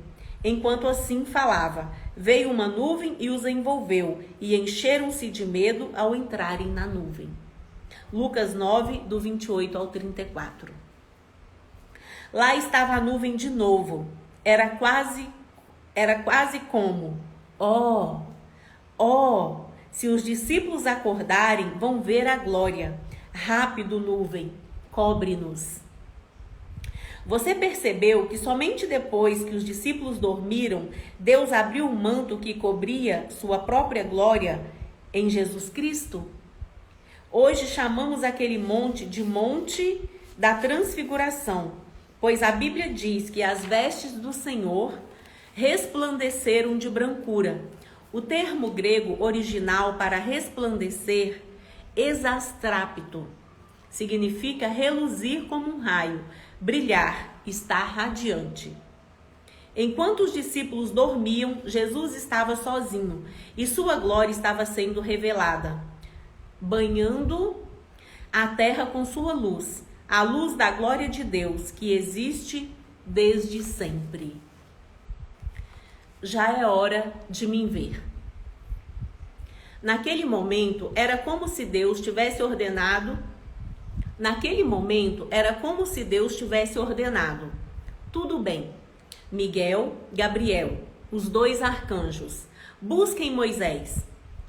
Enquanto 0.44 0.88
assim 0.88 1.24
falava, 1.24 1.92
veio 2.16 2.50
uma 2.50 2.68
nuvem 2.68 3.16
e 3.20 3.30
os 3.30 3.46
envolveu, 3.46 4.24
e 4.42 4.56
encheram-se 4.56 5.30
de 5.30 5.46
medo 5.46 5.92
ao 5.96 6.16
entrarem 6.16 6.68
na 6.68 6.88
nuvem. 6.88 7.30
Lucas 8.12 8.56
9, 8.56 9.00
do 9.02 9.20
28 9.20 9.78
ao 9.78 9.88
34. 9.88 10.74
Lá 12.34 12.56
estava 12.56 12.94
a 12.94 13.02
nuvem 13.02 13.36
de 13.36 13.50
novo. 13.50 14.08
Era 14.44 14.70
quase 14.70 15.30
era 15.94 16.20
quase 16.20 16.60
como: 16.60 17.18
ó, 17.60 18.22
oh, 19.00 19.04
ó, 19.04 19.48
oh, 19.48 19.66
se 19.92 20.08
os 20.08 20.24
discípulos 20.24 20.86
acordarem, 20.86 21.72
vão 21.72 22.02
ver 22.02 22.28
a 22.28 22.38
glória. 22.38 23.00
Rápido, 23.34 24.00
nuvem, 24.00 24.54
cobre-nos. 24.92 25.87
Você 27.28 27.54
percebeu 27.54 28.26
que 28.28 28.38
somente 28.38 28.88
depois 28.88 29.44
que 29.44 29.54
os 29.54 29.66
discípulos 29.66 30.18
dormiram, 30.18 30.88
Deus 31.20 31.52
abriu 31.52 31.86
o 31.86 31.94
manto 31.94 32.38
que 32.38 32.54
cobria 32.54 33.28
sua 33.30 33.60
própria 33.60 34.02
glória 34.02 34.62
em 35.14 35.30
Jesus 35.30 35.68
Cristo? 35.68 36.26
Hoje 37.30 37.68
chamamos 37.68 38.24
aquele 38.24 38.58
monte 38.58 39.06
de 39.06 39.26
Monte 39.26 40.10
da 40.38 40.54
Transfiguração, 40.54 41.74
pois 42.22 42.42
a 42.42 42.54
Bíblia 42.54 42.94
diz 42.94 43.30
que 43.30 43.44
as 43.44 43.66
vestes 43.66 44.14
do 44.14 44.32
Senhor 44.32 44.98
resplandeceram 45.54 46.78
de 46.78 46.90
brancura. 46.90 47.60
O 48.14 48.22
termo 48.22 48.72
grego 48.72 49.22
original 49.22 49.96
para 49.96 50.16
resplandecer 50.16 51.42
exastrápito. 51.94 53.28
Significa 53.90 54.70
reluzir 54.70 55.46
como 55.48 55.76
um 55.76 55.80
raio, 55.80 56.24
brilhar, 56.60 57.42
estar 57.46 57.86
radiante. 57.86 58.76
Enquanto 59.76 60.24
os 60.24 60.34
discípulos 60.34 60.90
dormiam, 60.90 61.62
Jesus 61.66 62.16
estava 62.16 62.56
sozinho 62.56 63.26
e 63.56 63.68
sua 63.68 63.96
glória 63.96 64.32
estava 64.32 64.66
sendo 64.66 65.00
revelada, 65.02 65.80
banhando 66.60 67.56
a 68.34 68.48
terra 68.48 68.88
com 68.88 69.06
sua 69.06 69.34
luz, 69.34 69.84
a 70.10 70.24
luz 70.24 70.56
da 70.56 70.72
glória 70.72 71.08
de 71.08 71.24
Deus 71.24 71.70
que 71.70 71.94
existe 71.94 72.72
desde 73.06 73.62
sempre. 73.64 74.36
Já 76.24 76.58
é 76.60 76.66
hora 76.66 77.14
de 77.30 77.46
me 77.46 77.66
ver. 77.68 78.02
Naquele 79.82 80.26
momento, 80.26 80.92
era 80.96 81.18
como 81.18 81.48
se 81.48 81.64
Deus 81.64 82.02
tivesse 82.02 82.42
ordenado. 82.42 83.18
Naquele 84.18 84.64
momento, 84.64 85.28
era 85.30 85.54
como 85.54 85.86
se 85.86 86.04
Deus 86.04 86.36
tivesse 86.36 86.80
ordenado. 86.80 87.52
Tudo 88.12 88.40
bem 88.40 88.72
Miguel, 89.32 89.96
Gabriel, 90.14 90.80
os 91.12 91.28
dois 91.28 91.62
arcanjos. 91.62 92.46
Busquem 92.82 93.32
Moisés. 93.32 94.06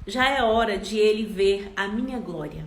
Já 0.07 0.29
é 0.29 0.41
hora 0.41 0.77
de 0.77 0.97
ele 0.97 1.25
ver 1.25 1.71
a 1.75 1.87
minha 1.87 2.17
glória. 2.17 2.65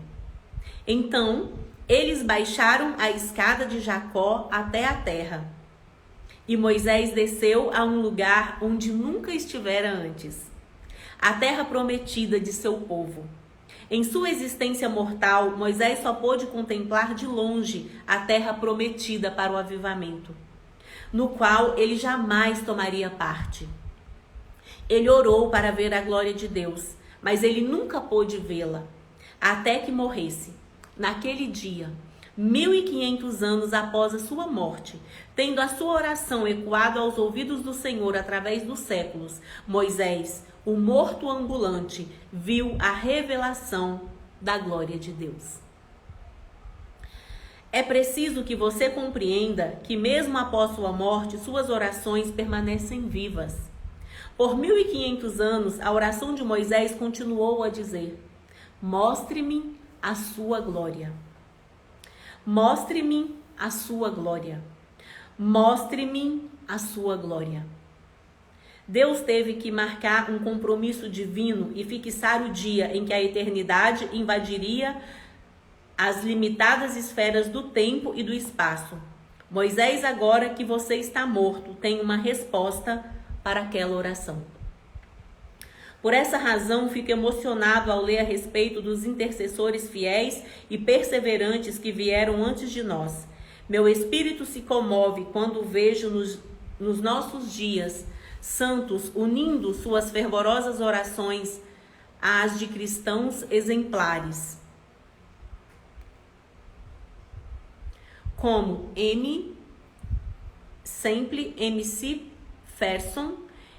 Então, 0.86 1.52
eles 1.88 2.22
baixaram 2.22 2.94
a 2.98 3.10
escada 3.10 3.64
de 3.64 3.80
Jacó 3.80 4.48
até 4.52 4.84
a 4.84 4.94
terra. 4.94 5.50
E 6.46 6.56
Moisés 6.56 7.12
desceu 7.12 7.74
a 7.74 7.82
um 7.84 8.00
lugar 8.00 8.58
onde 8.60 8.92
nunca 8.92 9.32
estivera 9.32 9.90
antes 9.90 10.52
a 11.22 11.34
terra 11.34 11.64
prometida 11.64 12.40
de 12.40 12.52
seu 12.52 12.78
povo. 12.78 13.24
Em 13.92 14.02
sua 14.02 14.28
existência 14.28 14.88
mortal, 14.88 15.56
Moisés 15.56 16.00
só 16.02 16.12
pôde 16.12 16.46
contemplar 16.46 17.14
de 17.14 17.26
longe 17.26 17.92
a 18.04 18.18
terra 18.20 18.52
prometida 18.52 19.30
para 19.30 19.52
o 19.52 19.56
avivamento 19.56 20.34
no 21.12 21.28
qual 21.28 21.76
ele 21.78 21.96
jamais 21.96 22.62
tomaria 22.62 23.10
parte. 23.10 23.68
Ele 24.88 25.10
orou 25.10 25.50
para 25.50 25.70
ver 25.70 25.92
a 25.92 26.00
glória 26.00 26.32
de 26.32 26.48
Deus, 26.48 26.96
mas 27.20 27.42
ele 27.42 27.60
nunca 27.60 28.00
pôde 28.00 28.38
vê-la, 28.38 28.84
até 29.40 29.78
que 29.78 29.92
morresse. 29.92 30.52
Naquele 30.96 31.46
dia, 31.46 31.90
1500 32.36 33.42
anos 33.42 33.72
após 33.72 34.14
a 34.14 34.18
sua 34.18 34.46
morte, 34.46 35.00
tendo 35.36 35.60
a 35.60 35.68
sua 35.68 35.92
oração 35.92 36.46
ecoado 36.46 36.98
aos 36.98 37.18
ouvidos 37.18 37.60
do 37.60 37.72
Senhor 37.72 38.16
através 38.16 38.62
dos 38.62 38.80
séculos, 38.80 39.40
Moisés, 39.66 40.44
o 40.64 40.76
morto 40.76 41.28
ambulante, 41.28 42.08
viu 42.32 42.76
a 42.78 42.92
revelação 42.92 44.02
da 44.40 44.58
glória 44.58 44.98
de 44.98 45.10
Deus. 45.10 45.58
É 47.72 47.82
preciso 47.82 48.44
que 48.44 48.54
você 48.54 48.90
compreenda 48.90 49.80
que, 49.82 49.96
mesmo 49.96 50.36
após 50.36 50.72
sua 50.72 50.92
morte, 50.92 51.38
suas 51.38 51.70
orações 51.70 52.30
permanecem 52.30 53.08
vivas. 53.08 53.58
Por 54.36 54.56
1500 54.56 55.40
anos, 55.40 55.80
a 55.80 55.90
oração 55.90 56.34
de 56.34 56.44
Moisés 56.44 56.94
continuou 56.94 57.62
a 57.62 57.68
dizer: 57.68 58.22
Mostre-me 58.80 59.80
a 60.02 60.14
sua 60.14 60.60
glória. 60.60 61.12
Mostre-me 62.44 63.36
a 63.58 63.70
sua 63.70 64.10
glória. 64.10 64.62
Mostre-me 65.38 66.50
a 66.68 66.78
sua 66.78 67.16
glória. 67.16 67.64
Deus 68.86 69.20
teve 69.20 69.54
que 69.54 69.70
marcar 69.70 70.30
um 70.30 70.38
compromisso 70.38 71.08
divino 71.08 71.70
e 71.74 71.84
fixar 71.84 72.42
o 72.42 72.50
dia 72.50 72.96
em 72.96 73.04
que 73.04 73.14
a 73.14 73.22
eternidade 73.22 74.08
invadiria 74.12 74.96
as 75.96 76.24
limitadas 76.24 76.96
esferas 76.96 77.48
do 77.48 77.64
tempo 77.64 78.12
e 78.16 78.22
do 78.22 78.34
espaço. 78.34 78.96
Moisés, 79.50 80.04
agora 80.04 80.50
que 80.50 80.64
você 80.64 80.96
está 80.96 81.26
morto, 81.26 81.74
tem 81.74 82.00
uma 82.00 82.16
resposta 82.16 83.04
para 83.42 83.60
aquela 83.60 83.96
oração. 83.96 84.42
Por 86.00 86.12
essa 86.12 86.36
razão, 86.36 86.88
fico 86.88 87.12
emocionado 87.12 87.92
ao 87.92 88.02
ler 88.02 88.18
a 88.18 88.24
respeito 88.24 88.82
dos 88.82 89.04
intercessores 89.04 89.88
fiéis 89.88 90.42
e 90.68 90.76
perseverantes 90.76 91.78
que 91.78 91.92
vieram 91.92 92.44
antes 92.44 92.72
de 92.72 92.82
nós. 92.82 93.28
Meu 93.68 93.88
espírito 93.88 94.44
se 94.44 94.62
comove 94.62 95.26
quando 95.32 95.62
vejo 95.62 96.10
nos, 96.10 96.40
nos 96.80 97.00
nossos 97.00 97.52
dias 97.52 98.04
santos 98.42 99.10
unindo 99.14 99.72
suas 99.72 100.10
fervorosas 100.10 100.82
orações 100.82 101.58
às 102.20 102.58
de 102.58 102.66
cristãos 102.66 103.42
exemplares. 103.50 104.60
como 108.42 108.90
M. 108.96 109.54
Semple 110.82 111.54
MC 111.56 112.22
Ferson 112.76 113.34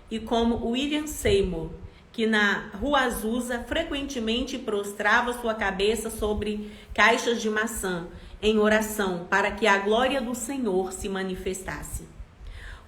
e 0.09 0.21
como 0.21 0.67
William 0.69 1.05
Seymour, 1.05 1.69
que 2.13 2.25
na 2.25 2.69
Rua 2.79 3.01
Azusa 3.01 3.59
frequentemente 3.59 4.57
prostrava 4.57 5.33
sua 5.33 5.53
cabeça 5.53 6.09
sobre 6.09 6.71
caixas 6.93 7.41
de 7.41 7.49
maçã 7.49 8.07
em 8.41 8.57
oração 8.57 9.27
para 9.29 9.51
que 9.51 9.67
a 9.67 9.79
glória 9.79 10.21
do 10.21 10.33
Senhor 10.33 10.93
se 10.93 11.09
manifestasse. 11.09 12.07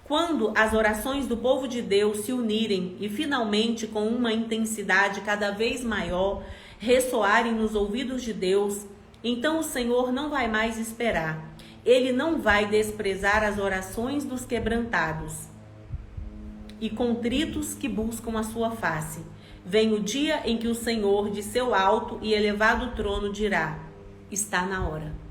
Quando 0.06 0.52
as 0.54 0.72
orações 0.72 1.26
do 1.26 1.36
povo 1.36 1.66
de 1.66 1.82
Deus 1.82 2.20
se 2.20 2.32
unirem 2.32 2.96
e 3.00 3.08
finalmente 3.08 3.86
com 3.86 4.06
uma 4.06 4.32
intensidade 4.32 5.20
cada 5.22 5.50
vez 5.50 5.82
maior 5.82 6.44
ressoarem 6.78 7.52
nos 7.52 7.74
ouvidos 7.74 8.22
de 8.22 8.32
Deus, 8.32 8.86
então 9.24 9.58
o 9.58 9.64
Senhor 9.64 10.12
não 10.12 10.30
vai 10.30 10.46
mais 10.48 10.78
esperar 10.78 11.56
ele 11.86 12.10
não 12.10 12.40
vai 12.40 12.66
desprezar 12.66 13.44
as 13.44 13.58
orações 13.58 14.24
dos 14.24 14.44
quebrantados 14.44 15.46
e 16.80 16.90
contritos 16.90 17.74
que 17.74 17.88
buscam 17.88 18.36
a 18.36 18.42
sua 18.42 18.72
face. 18.72 19.20
Vem 19.64 19.92
o 19.92 20.00
dia 20.00 20.42
em 20.44 20.58
que 20.58 20.66
o 20.66 20.74
Senhor, 20.74 21.30
de 21.30 21.44
seu 21.44 21.72
alto 21.72 22.18
e 22.20 22.34
elevado 22.34 22.94
trono, 22.96 23.32
dirá: 23.32 23.78
Está 24.30 24.66
na 24.66 24.86
hora. 24.88 25.25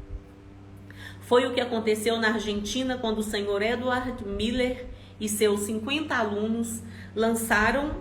Foi 1.25 1.47
o 1.47 1.53
que 1.53 1.59
aconteceu 1.59 2.19
na 2.19 2.33
Argentina 2.33 2.99
quando 2.99 3.17
o 3.17 3.23
senhor 3.23 3.59
Edward 3.59 4.23
Miller 4.23 4.85
e 5.19 5.27
seus 5.27 5.61
50 5.61 6.15
alunos 6.15 6.83
lançaram 7.15 7.95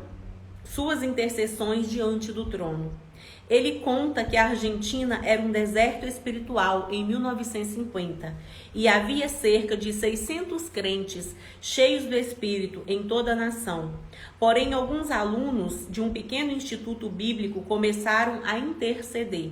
suas 0.62 1.02
intercessões 1.02 1.90
diante 1.90 2.30
do 2.32 2.44
trono. 2.44 2.92
Ele 3.48 3.80
conta 3.80 4.24
que 4.24 4.36
a 4.36 4.48
Argentina 4.48 5.22
era 5.24 5.40
um 5.40 5.50
deserto 5.50 6.06
espiritual 6.06 6.88
em 6.90 7.02
1950 7.02 8.34
e 8.74 8.86
havia 8.86 9.26
cerca 9.26 9.74
de 9.74 9.90
600 9.90 10.68
crentes 10.68 11.34
cheios 11.62 12.04
do 12.04 12.14
Espírito 12.14 12.82
em 12.86 13.04
toda 13.04 13.32
a 13.32 13.36
nação. 13.36 13.94
Porém, 14.38 14.74
alguns 14.74 15.10
alunos 15.10 15.86
de 15.88 16.02
um 16.02 16.12
pequeno 16.12 16.52
instituto 16.52 17.08
bíblico 17.08 17.62
começaram 17.62 18.42
a 18.44 18.58
interceder. 18.58 19.50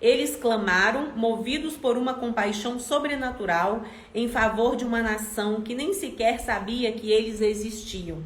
Eles 0.00 0.36
clamaram, 0.36 1.12
movidos 1.16 1.76
por 1.76 1.96
uma 1.96 2.14
compaixão 2.14 2.78
sobrenatural, 2.78 3.84
em 4.14 4.28
favor 4.28 4.76
de 4.76 4.84
uma 4.84 5.02
nação 5.02 5.60
que 5.62 5.74
nem 5.74 5.92
sequer 5.92 6.40
sabia 6.40 6.92
que 6.92 7.10
eles 7.10 7.40
existiam. 7.40 8.22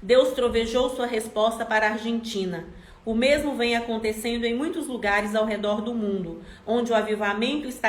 Deus 0.00 0.30
trovejou 0.30 0.90
sua 0.90 1.06
resposta 1.06 1.64
para 1.64 1.88
a 1.88 1.92
Argentina 1.92 2.66
o 3.08 3.14
mesmo 3.14 3.56
vem 3.56 3.74
acontecendo 3.74 4.44
em 4.44 4.54
muitos 4.54 4.86
lugares 4.86 5.34
ao 5.34 5.46
redor 5.46 5.80
do 5.80 5.94
mundo, 5.94 6.42
onde 6.66 6.92
o 6.92 6.94
avivamento 6.94 7.66
está 7.66 7.88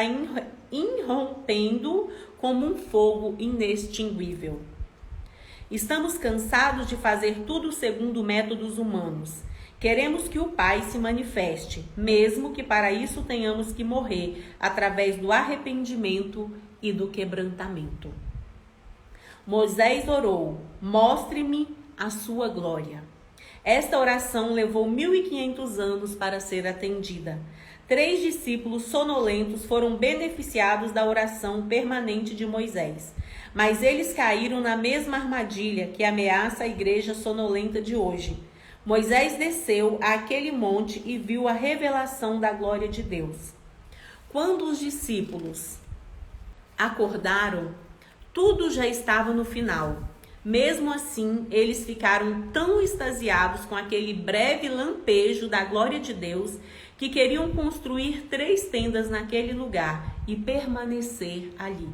irrompendo 0.72 2.10
como 2.38 2.66
um 2.66 2.78
fogo 2.78 3.36
inextinguível. 3.38 4.62
Estamos 5.70 6.18
cansados 6.18 6.88
de 6.88 6.96
fazer 6.96 7.44
tudo 7.46 7.70
segundo 7.74 8.24
métodos 8.24 8.78
humanos. 8.78 9.44
Queremos 9.80 10.28
que 10.28 10.38
o 10.38 10.50
Pai 10.50 10.82
se 10.82 10.98
manifeste, 10.98 11.86
mesmo 11.96 12.52
que 12.52 12.62
para 12.62 12.92
isso 12.92 13.22
tenhamos 13.22 13.72
que 13.72 13.82
morrer 13.82 14.54
através 14.60 15.16
do 15.16 15.32
arrependimento 15.32 16.52
e 16.82 16.92
do 16.92 17.08
quebrantamento. 17.08 18.14
Moisés 19.48 20.06
orou: 20.10 20.60
Mostre-me 20.82 21.70
a 21.98 22.10
sua 22.10 22.50
glória. 22.50 23.02
Esta 23.64 23.98
oração 23.98 24.52
levou 24.52 24.90
1500 24.90 25.80
anos 25.80 26.14
para 26.14 26.42
ser 26.42 26.68
atendida. 26.68 27.40
Três 27.88 28.20
discípulos 28.20 28.84
sonolentos 28.84 29.66
foram 29.66 29.96
beneficiados 29.96 30.92
da 30.92 31.06
oração 31.06 31.68
permanente 31.68 32.36
de 32.36 32.46
Moisés, 32.46 33.16
mas 33.54 33.82
eles 33.82 34.14
caíram 34.14 34.60
na 34.60 34.76
mesma 34.76 35.16
armadilha 35.16 35.88
que 35.88 36.04
ameaça 36.04 36.66
a 36.66 36.68
igreja 36.68 37.14
sonolenta 37.14 37.82
de 37.82 37.96
hoje. 37.96 38.49
Moisés 38.90 39.38
desceu 39.38 40.00
àquele 40.02 40.52
monte 40.52 41.00
e 41.06 41.16
viu 41.16 41.48
a 41.48 41.52
revelação 41.52 42.40
da 42.40 42.52
glória 42.52 42.88
de 42.88 43.04
Deus. 43.04 43.54
Quando 44.30 44.66
os 44.66 44.80
discípulos 44.80 45.78
acordaram, 46.76 47.76
tudo 48.34 48.72
já 48.72 48.88
estava 48.88 49.32
no 49.32 49.46
final. 49.46 50.02
Mesmo 50.44 50.92
assim, 50.92 51.46
eles 51.52 51.86
ficaram 51.86 52.48
tão 52.52 52.82
extasiados 52.82 53.64
com 53.66 53.76
aquele 53.76 54.12
breve 54.12 54.68
lampejo 54.68 55.48
da 55.48 55.64
glória 55.66 56.00
de 56.00 56.12
Deus 56.12 56.58
que 56.98 57.10
queriam 57.10 57.52
construir 57.52 58.26
três 58.28 58.70
tendas 58.70 59.08
naquele 59.08 59.54
lugar 59.54 60.16
e 60.28 60.36
permanecer 60.36 61.54
ali. 61.60 61.88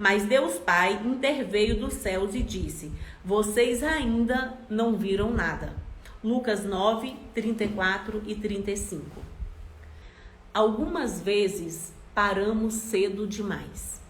Mas 0.00 0.24
Deus 0.24 0.54
Pai 0.54 1.00
interveio 1.04 1.78
dos 1.78 1.92
céus 1.92 2.34
e 2.34 2.42
disse: 2.42 2.90
Vocês 3.24 3.84
ainda 3.84 4.58
não 4.68 4.96
viram 4.96 5.30
nada. 5.30 5.83
Lucas 6.24 6.64
9, 6.64 7.14
34 7.34 8.22
e 8.26 8.34
35. 8.34 9.04
Algumas 10.54 11.20
vezes 11.20 11.92
paramos 12.14 12.72
cedo 12.72 13.26
demais. 13.26 14.00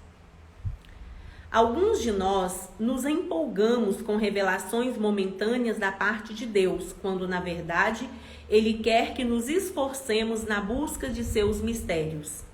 Alguns 1.51 2.01
de 2.01 2.13
nós 2.13 2.69
nos 2.79 3.05
empolgamos 3.05 4.01
com 4.01 4.15
revelações 4.15 4.97
momentâneas 4.97 5.77
da 5.77 5.91
parte 5.91 6.33
de 6.33 6.47
Deus, 6.47 6.95
quando 7.03 7.27
na 7.27 7.41
verdade 7.41 8.09
Ele 8.49 8.75
quer 8.75 9.13
que 9.15 9.25
nos 9.25 9.49
esforcemos 9.49 10.45
na 10.45 10.61
busca 10.61 11.09
de 11.09 11.25
seus 11.25 11.61
mistérios. 11.61 12.45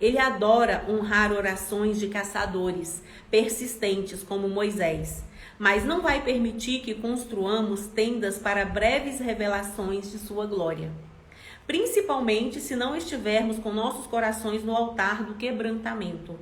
Ele 0.00 0.20
adora 0.20 0.84
honrar 0.88 1.32
orações 1.32 1.98
de 1.98 2.06
caçadores 2.06 3.02
persistentes 3.28 4.22
como 4.22 4.48
Moisés, 4.48 5.24
mas 5.60 5.84
não 5.84 6.00
vai 6.00 6.22
permitir 6.22 6.80
que 6.80 6.94
construamos 6.94 7.86
tendas 7.88 8.38
para 8.38 8.64
breves 8.64 9.20
revelações 9.20 10.10
de 10.10 10.16
sua 10.16 10.46
glória. 10.46 10.90
Principalmente 11.66 12.58
se 12.62 12.74
não 12.74 12.96
estivermos 12.96 13.58
com 13.58 13.70
nossos 13.70 14.06
corações 14.06 14.64
no 14.64 14.74
altar 14.74 15.22
do 15.22 15.34
quebrantamento. 15.34 16.38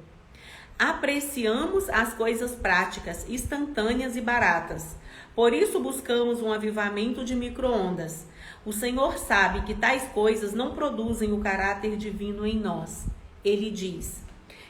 Apreciamos 0.78 1.88
as 1.88 2.14
coisas 2.14 2.52
práticas, 2.52 3.28
instantâneas 3.28 4.14
e 4.14 4.20
baratas. 4.20 4.94
Por 5.35 5.52
isso 5.52 5.81
buscamos 5.81 6.40
um 6.40 6.52
avivamento 6.52 7.24
de 7.24 7.35
microondas. 7.35 8.24
O 8.64 8.72
Senhor 8.72 9.18
sabe 9.18 9.62
que 9.62 9.74
tais 9.74 10.04
coisas 10.12 10.52
não 10.52 10.76
produzem 10.76 11.33
o 11.33 11.40
caráter 11.40 11.96
divino 11.96 12.46
em 12.46 12.57
nós. 12.57 13.07
Ele 13.44 13.68
diz: 13.68 14.22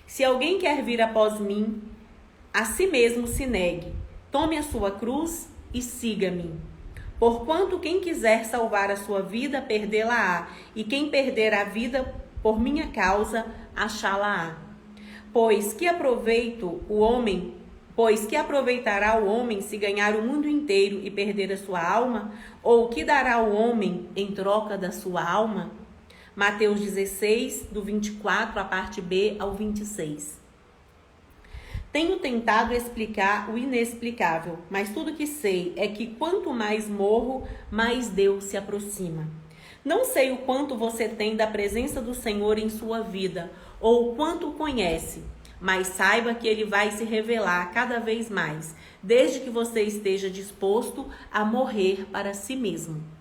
Se 0.07 0.25
alguém 0.25 0.59
quer 0.59 0.83
vir 0.83 1.03
após 1.03 1.39
mim, 1.39 1.83
a 2.51 2.65
si 2.65 2.87
mesmo 2.87 3.27
se 3.27 3.45
negue. 3.45 3.98
Tome 4.31 4.59
a 4.59 4.63
sua 4.63 4.91
cruz 4.91 5.49
e 5.73 5.81
siga-me. 5.81 6.53
Porquanto 7.19 7.79
quem 7.79 7.99
quiser 7.99 8.45
salvar 8.45 8.91
a 8.91 8.97
sua 8.97 9.23
vida, 9.23 9.63
perdê-la-á, 9.63 10.49
e 10.77 10.85
quem 10.85 11.09
perder 11.09 11.55
a 11.55 11.65
vida 11.65 12.15
por 12.43 12.61
minha 12.61 12.89
causa, 12.89 13.47
achá-la-á. 13.75 14.55
Pois 15.33 15.73
que 15.73 15.87
aproveito 15.87 16.83
o 16.91 16.99
homem, 16.99 17.55
pois 17.97 18.27
que 18.27 18.37
aproveitará 18.37 19.19
o 19.19 19.27
homem 19.27 19.63
se 19.63 19.79
ganhar 19.79 20.15
o 20.15 20.23
mundo 20.23 20.47
inteiro 20.47 21.01
e 21.03 21.11
perder 21.11 21.51
a 21.51 21.57
sua 21.57 21.83
alma? 21.83 22.31
Ou 22.63 22.89
que 22.91 23.05
dará 23.05 23.43
o 23.43 23.55
homem 23.55 24.11
em 24.15 24.33
troca 24.33 24.77
da 24.77 24.93
sua 24.93 25.23
alma? 25.27 25.71
Mateus 26.37 26.81
16, 26.81 27.69
do 27.73 27.81
24, 27.83 28.61
a 28.61 28.65
parte 28.65 29.01
B 29.01 29.37
ao 29.39 29.55
26. 29.55 30.38
Tenho 31.99 32.21
tentado 32.21 32.73
explicar 32.73 33.51
o 33.51 33.59
inexplicável, 33.59 34.61
mas 34.71 34.91
tudo 34.91 35.15
que 35.15 35.27
sei 35.27 35.73
é 35.75 35.89
que 35.89 36.07
quanto 36.07 36.53
mais 36.53 36.89
morro, 36.89 37.43
mais 37.73 38.09
Deus 38.09 38.45
se 38.45 38.57
aproxima. 38.57 39.27
Não 39.85 40.05
sei 40.05 40.31
o 40.31 40.37
quanto 40.37 40.77
você 40.77 41.09
tem 41.09 41.35
da 41.35 41.49
presença 41.49 42.01
do 42.01 42.15
Senhor 42.15 42.57
em 42.57 42.71
sua 42.71 43.01
vida 43.01 43.51
ou 43.81 44.15
quanto 44.15 44.51
o 44.51 44.53
conhece, 44.53 45.25
mas 45.61 45.89
saiba 45.89 46.35
que 46.35 46.47
ele 46.47 46.65
vai 46.65 46.93
se 46.93 47.03
revelar 47.03 47.73
cada 47.73 47.99
vez 47.99 48.31
mais, 48.31 48.77
desde 49.03 49.41
que 49.41 49.51
você 49.51 49.83
esteja 49.83 50.31
disposto 50.31 51.05
a 51.33 51.45
morrer 51.45 52.07
para 52.13 52.33
si 52.33 52.55
mesmo. 52.55 53.18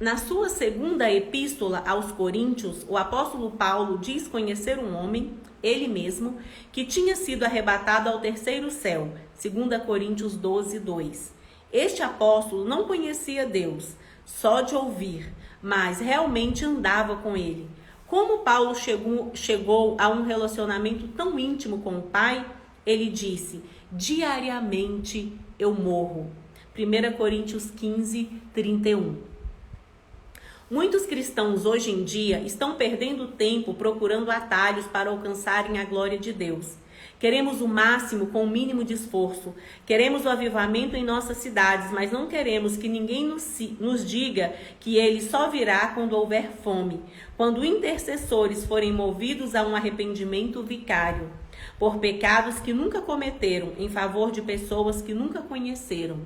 Na 0.00 0.16
sua 0.16 0.48
segunda 0.48 1.10
epístola 1.10 1.82
aos 1.86 2.10
Coríntios, 2.12 2.86
o 2.88 2.96
apóstolo 2.96 3.50
Paulo 3.50 3.98
diz 3.98 4.26
conhecer 4.26 4.78
um 4.78 4.96
homem, 4.96 5.34
ele 5.62 5.86
mesmo, 5.86 6.38
que 6.72 6.86
tinha 6.86 7.14
sido 7.14 7.44
arrebatado 7.44 8.08
ao 8.08 8.18
terceiro 8.18 8.70
céu, 8.70 9.12
2 9.42 9.82
Coríntios 9.84 10.36
12, 10.36 10.78
2. 10.78 11.34
Este 11.70 12.02
apóstolo 12.02 12.64
não 12.64 12.84
conhecia 12.84 13.46
Deus, 13.46 13.94
só 14.24 14.62
de 14.62 14.74
ouvir, 14.74 15.32
mas 15.62 16.00
realmente 16.00 16.64
andava 16.64 17.16
com 17.16 17.36
ele 17.36 17.68
como 18.10 18.38
Paulo 18.38 18.74
chegou, 18.74 19.30
chegou 19.34 19.96
a 19.96 20.08
um 20.08 20.24
relacionamento 20.24 21.06
tão 21.16 21.38
íntimo 21.38 21.78
com 21.78 21.96
o 21.96 22.02
Pai, 22.02 22.44
ele 22.84 23.08
disse: 23.08 23.62
diariamente 23.92 25.32
eu 25.56 25.72
morro. 25.72 26.28
1 26.76 27.16
Coríntios 27.16 27.70
15, 27.70 28.28
31. 28.52 29.29
Muitos 30.70 31.04
cristãos 31.04 31.66
hoje 31.66 31.90
em 31.90 32.04
dia 32.04 32.38
estão 32.42 32.76
perdendo 32.76 33.26
tempo 33.26 33.74
procurando 33.74 34.30
atalhos 34.30 34.86
para 34.86 35.10
alcançarem 35.10 35.80
a 35.80 35.84
glória 35.84 36.16
de 36.16 36.32
Deus. 36.32 36.76
Queremos 37.18 37.60
o 37.60 37.66
máximo 37.66 38.28
com 38.28 38.44
o 38.44 38.48
mínimo 38.48 38.84
de 38.84 38.94
esforço. 38.94 39.52
Queremos 39.84 40.24
o 40.24 40.28
avivamento 40.28 40.94
em 40.94 41.02
nossas 41.02 41.38
cidades, 41.38 41.90
mas 41.90 42.12
não 42.12 42.28
queremos 42.28 42.76
que 42.76 42.88
ninguém 42.88 43.26
nos, 43.26 43.58
nos 43.80 44.08
diga 44.08 44.54
que 44.78 44.96
ele 44.96 45.20
só 45.20 45.50
virá 45.50 45.88
quando 45.88 46.12
houver 46.12 46.52
fome, 46.62 47.02
quando 47.36 47.64
intercessores 47.64 48.64
forem 48.64 48.92
movidos 48.92 49.56
a 49.56 49.66
um 49.66 49.74
arrependimento 49.74 50.62
vicário 50.62 51.32
por 51.78 51.98
pecados 51.98 52.60
que 52.60 52.72
nunca 52.72 53.00
cometeram 53.00 53.72
em 53.78 53.88
favor 53.88 54.30
de 54.30 54.42
pessoas 54.42 55.00
que 55.00 55.14
nunca 55.14 55.40
conheceram. 55.42 56.20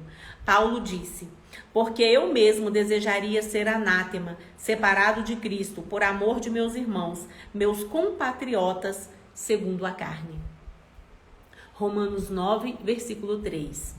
Paulo 0.44 0.80
disse: 0.80 1.28
Porque 1.72 2.02
eu 2.02 2.32
mesmo 2.32 2.70
desejaria 2.70 3.42
ser 3.42 3.68
anátema, 3.68 4.36
separado 4.56 5.22
de 5.22 5.36
Cristo, 5.36 5.82
por 5.82 6.02
amor 6.02 6.40
de 6.40 6.50
meus 6.50 6.74
irmãos, 6.74 7.26
meus 7.52 7.84
compatriotas, 7.84 9.08
segundo 9.32 9.86
a 9.86 9.92
carne. 9.92 10.38
Romanos 11.74 12.30
9, 12.30 12.76
versículo 12.84 13.38
3. 13.40 13.96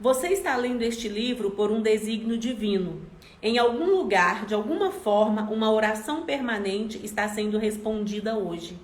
Você 0.00 0.28
está 0.28 0.56
lendo 0.56 0.82
este 0.82 1.08
livro 1.08 1.50
por 1.50 1.70
um 1.70 1.82
desígnio 1.82 2.38
divino. 2.38 3.02
Em 3.42 3.58
algum 3.58 3.86
lugar, 3.86 4.46
de 4.46 4.54
alguma 4.54 4.90
forma, 4.90 5.42
uma 5.50 5.70
oração 5.70 6.24
permanente 6.24 7.00
está 7.04 7.28
sendo 7.28 7.58
respondida 7.58 8.36
hoje. 8.36 8.76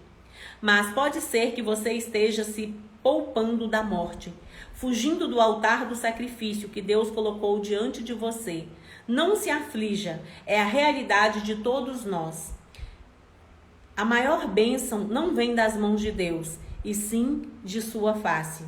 Mas 0.64 0.94
pode 0.94 1.20
ser 1.20 1.52
que 1.52 1.60
você 1.60 1.92
esteja 1.92 2.42
se 2.42 2.74
poupando 3.02 3.68
da 3.68 3.82
morte, 3.82 4.32
fugindo 4.72 5.28
do 5.28 5.38
altar 5.38 5.84
do 5.84 5.94
sacrifício 5.94 6.70
que 6.70 6.80
Deus 6.80 7.10
colocou 7.10 7.60
diante 7.60 8.02
de 8.02 8.14
você. 8.14 8.66
Não 9.06 9.36
se 9.36 9.50
aflija, 9.50 10.22
é 10.46 10.58
a 10.58 10.64
realidade 10.64 11.42
de 11.42 11.56
todos 11.56 12.06
nós. 12.06 12.54
A 13.94 14.06
maior 14.06 14.48
bênção 14.48 15.00
não 15.00 15.34
vem 15.34 15.54
das 15.54 15.76
mãos 15.76 16.00
de 16.00 16.10
Deus, 16.10 16.56
e 16.82 16.94
sim 16.94 17.42
de 17.62 17.82
sua 17.82 18.14
face, 18.14 18.64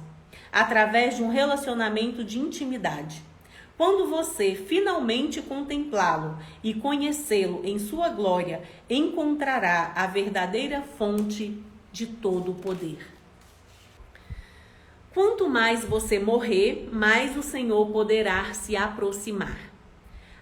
através 0.53 1.17
de 1.17 1.23
um 1.23 1.31
relacionamento 1.31 2.23
de 2.23 2.39
intimidade. 2.39 3.23
Quando 3.79 4.07
você 4.11 4.55
finalmente 4.55 5.41
contemplá-lo 5.41 6.37
e 6.63 6.75
conhecê-lo 6.75 7.63
em 7.65 7.79
sua 7.79 8.11
glória, 8.11 8.63
encontrará 8.87 9.93
a 9.97 10.07
verdadeira 10.07 10.83
fonte 10.83 11.65
de 11.97 12.07
todo 12.07 12.51
o 12.51 12.55
poder. 12.57 12.99
Quanto 15.15 15.49
mais 15.49 15.83
você 15.83 16.19
morrer, 16.19 16.91
mais 16.93 17.39
o 17.39 17.43
Senhor 17.43 17.87
poderá 17.87 18.53
se 18.53 18.77
aproximar. 18.77 19.59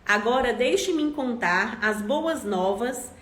Agora 0.04 0.52
deixe-me 0.52 1.12
contar 1.12 1.78
as 1.80 2.02
boas 2.02 2.42
novas 2.42 3.12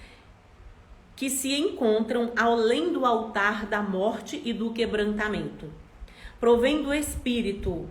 que 1.14 1.28
se 1.28 1.52
encontram 1.52 2.32
além 2.34 2.90
do 2.90 3.04
altar 3.04 3.66
da 3.66 3.82
morte 3.82 4.40
e 4.42 4.54
do 4.54 4.72
quebrantamento. 4.72 5.70
Provém 6.40 6.82
do 6.82 6.94
Espírito. 6.94 7.86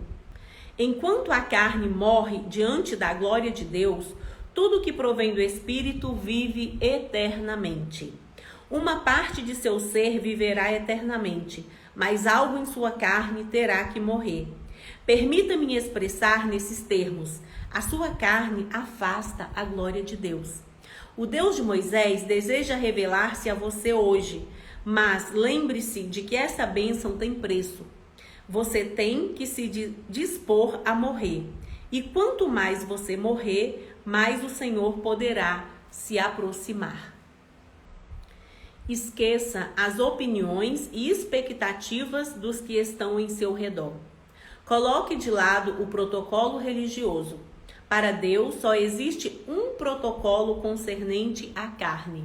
Enquanto 0.76 1.30
a 1.30 1.40
carne 1.40 1.88
morre 1.88 2.40
diante 2.48 2.96
da 2.96 3.14
glória 3.14 3.52
de 3.52 3.64
Deus, 3.64 4.12
tudo 4.52 4.82
que 4.82 4.92
provém 4.92 5.32
do 5.32 5.40
Espírito 5.40 6.12
vive 6.12 6.76
eternamente. 6.80 8.21
Uma 8.72 9.00
parte 9.00 9.42
de 9.42 9.54
seu 9.54 9.78
ser 9.78 10.18
viverá 10.18 10.72
eternamente, 10.72 11.62
mas 11.94 12.26
algo 12.26 12.56
em 12.56 12.64
sua 12.64 12.90
carne 12.90 13.44
terá 13.44 13.84
que 13.84 14.00
morrer. 14.00 14.48
Permita-me 15.04 15.76
expressar 15.76 16.46
nesses 16.46 16.80
termos: 16.80 17.42
a 17.70 17.82
sua 17.82 18.14
carne 18.14 18.66
afasta 18.72 19.50
a 19.54 19.62
glória 19.62 20.02
de 20.02 20.16
Deus. 20.16 20.60
O 21.14 21.26
Deus 21.26 21.56
de 21.56 21.62
Moisés 21.62 22.22
deseja 22.22 22.74
revelar-se 22.74 23.50
a 23.50 23.54
você 23.54 23.92
hoje, 23.92 24.48
mas 24.86 25.30
lembre-se 25.34 26.04
de 26.04 26.22
que 26.22 26.34
essa 26.34 26.64
bênção 26.64 27.18
tem 27.18 27.34
preço. 27.34 27.84
Você 28.48 28.86
tem 28.86 29.34
que 29.34 29.46
se 29.46 29.68
dispor 30.08 30.80
a 30.82 30.94
morrer. 30.94 31.44
E 31.92 32.00
quanto 32.00 32.48
mais 32.48 32.82
você 32.82 33.18
morrer, 33.18 33.94
mais 34.02 34.42
o 34.42 34.48
Senhor 34.48 34.94
poderá 35.00 35.68
se 35.90 36.18
aproximar. 36.18 37.11
Esqueça 38.88 39.70
as 39.76 40.00
opiniões 40.00 40.90
e 40.92 41.08
expectativas 41.08 42.32
dos 42.32 42.60
que 42.60 42.72
estão 42.72 43.20
em 43.20 43.28
seu 43.28 43.52
redor. 43.52 43.92
Coloque 44.64 45.14
de 45.14 45.30
lado 45.30 45.80
o 45.80 45.86
protocolo 45.86 46.58
religioso. 46.58 47.38
Para 47.88 48.10
Deus 48.10 48.56
só 48.56 48.74
existe 48.74 49.40
um 49.46 49.74
protocolo 49.76 50.60
concernente 50.60 51.52
à 51.54 51.68
carne: 51.68 52.24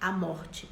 a 0.00 0.10
morte. 0.10 0.66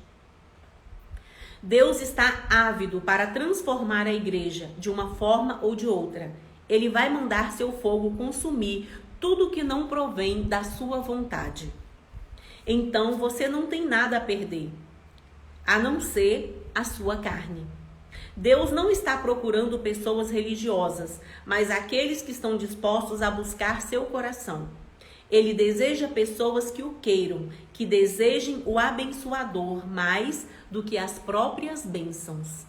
Deus 1.63 2.01
está 2.01 2.47
ávido 2.49 3.03
para 3.03 3.27
transformar 3.27 4.07
a 4.07 4.15
igreja 4.15 4.71
de 4.79 4.89
uma 4.89 5.17
forma 5.17 5.59
ou 5.61 5.75
de 5.75 5.87
outra. 5.87 6.33
Ele 6.67 6.89
vai 6.89 7.11
mandar 7.11 7.53
seu 7.53 7.73
fogo 7.73 8.17
consumir 8.17 8.89
tudo 9.21 9.51
que 9.51 9.63
não 9.63 9.87
provém 9.87 10.45
da 10.45 10.65
sua 10.65 11.01
vontade. 11.01 11.71
Então 12.67 13.19
você 13.19 13.49
não 13.49 13.67
tem 13.67 13.87
nada 13.87 14.17
a 14.17 14.21
perder, 14.21 14.71
a 15.67 15.79
não 15.79 16.01
ser 16.01 16.63
a 16.75 16.85
sua 16.85 17.17
carne. 17.17 17.67
Deus 18.37 18.71
não 18.71 18.91
está 18.91 19.17
procurando 19.17 19.79
pessoas 19.79 20.31
religiosas, 20.31 21.21
mas 21.45 21.71
aqueles 21.71 22.21
que 22.21 22.31
estão 22.31 22.57
dispostos 22.57 23.23
a 23.23 23.31
buscar 23.31 23.81
seu 23.81 24.05
coração. 24.05 24.69
Ele 25.31 25.55
deseja 25.55 26.07
pessoas 26.07 26.71
que 26.71 26.83
o 26.83 26.95
queiram, 27.01 27.49
que 27.73 27.85
desejem 27.85 28.63
o 28.65 28.79
abençoador 28.79 29.87
mais 29.87 30.47
do 30.71 30.83
que 30.83 30.97
as 30.97 31.19
próprias 31.19 31.85
bênçãos. 31.85 32.65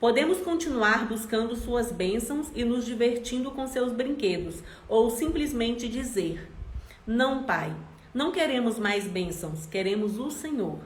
Podemos 0.00 0.40
continuar 0.40 1.08
buscando 1.08 1.56
suas 1.56 1.90
bênçãos 1.90 2.48
e 2.54 2.64
nos 2.64 2.84
divertindo 2.84 3.50
com 3.52 3.66
seus 3.66 3.92
brinquedos, 3.92 4.56
ou 4.86 5.08
simplesmente 5.08 5.88
dizer: 5.88 6.50
Não, 7.06 7.44
Pai, 7.44 7.74
não 8.12 8.30
queremos 8.30 8.78
mais 8.78 9.06
bênçãos, 9.06 9.64
queremos 9.66 10.18
o 10.18 10.30
Senhor. 10.30 10.78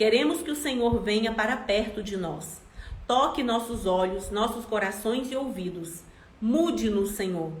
Queremos 0.00 0.40
que 0.40 0.50
o 0.50 0.56
Senhor 0.56 1.02
venha 1.02 1.30
para 1.30 1.58
perto 1.58 2.02
de 2.02 2.16
nós. 2.16 2.62
Toque 3.06 3.42
nossos 3.42 3.84
olhos, 3.84 4.30
nossos 4.30 4.64
corações 4.64 5.30
e 5.30 5.36
ouvidos. 5.36 6.00
Mude-nos, 6.40 7.10
Senhor. 7.10 7.52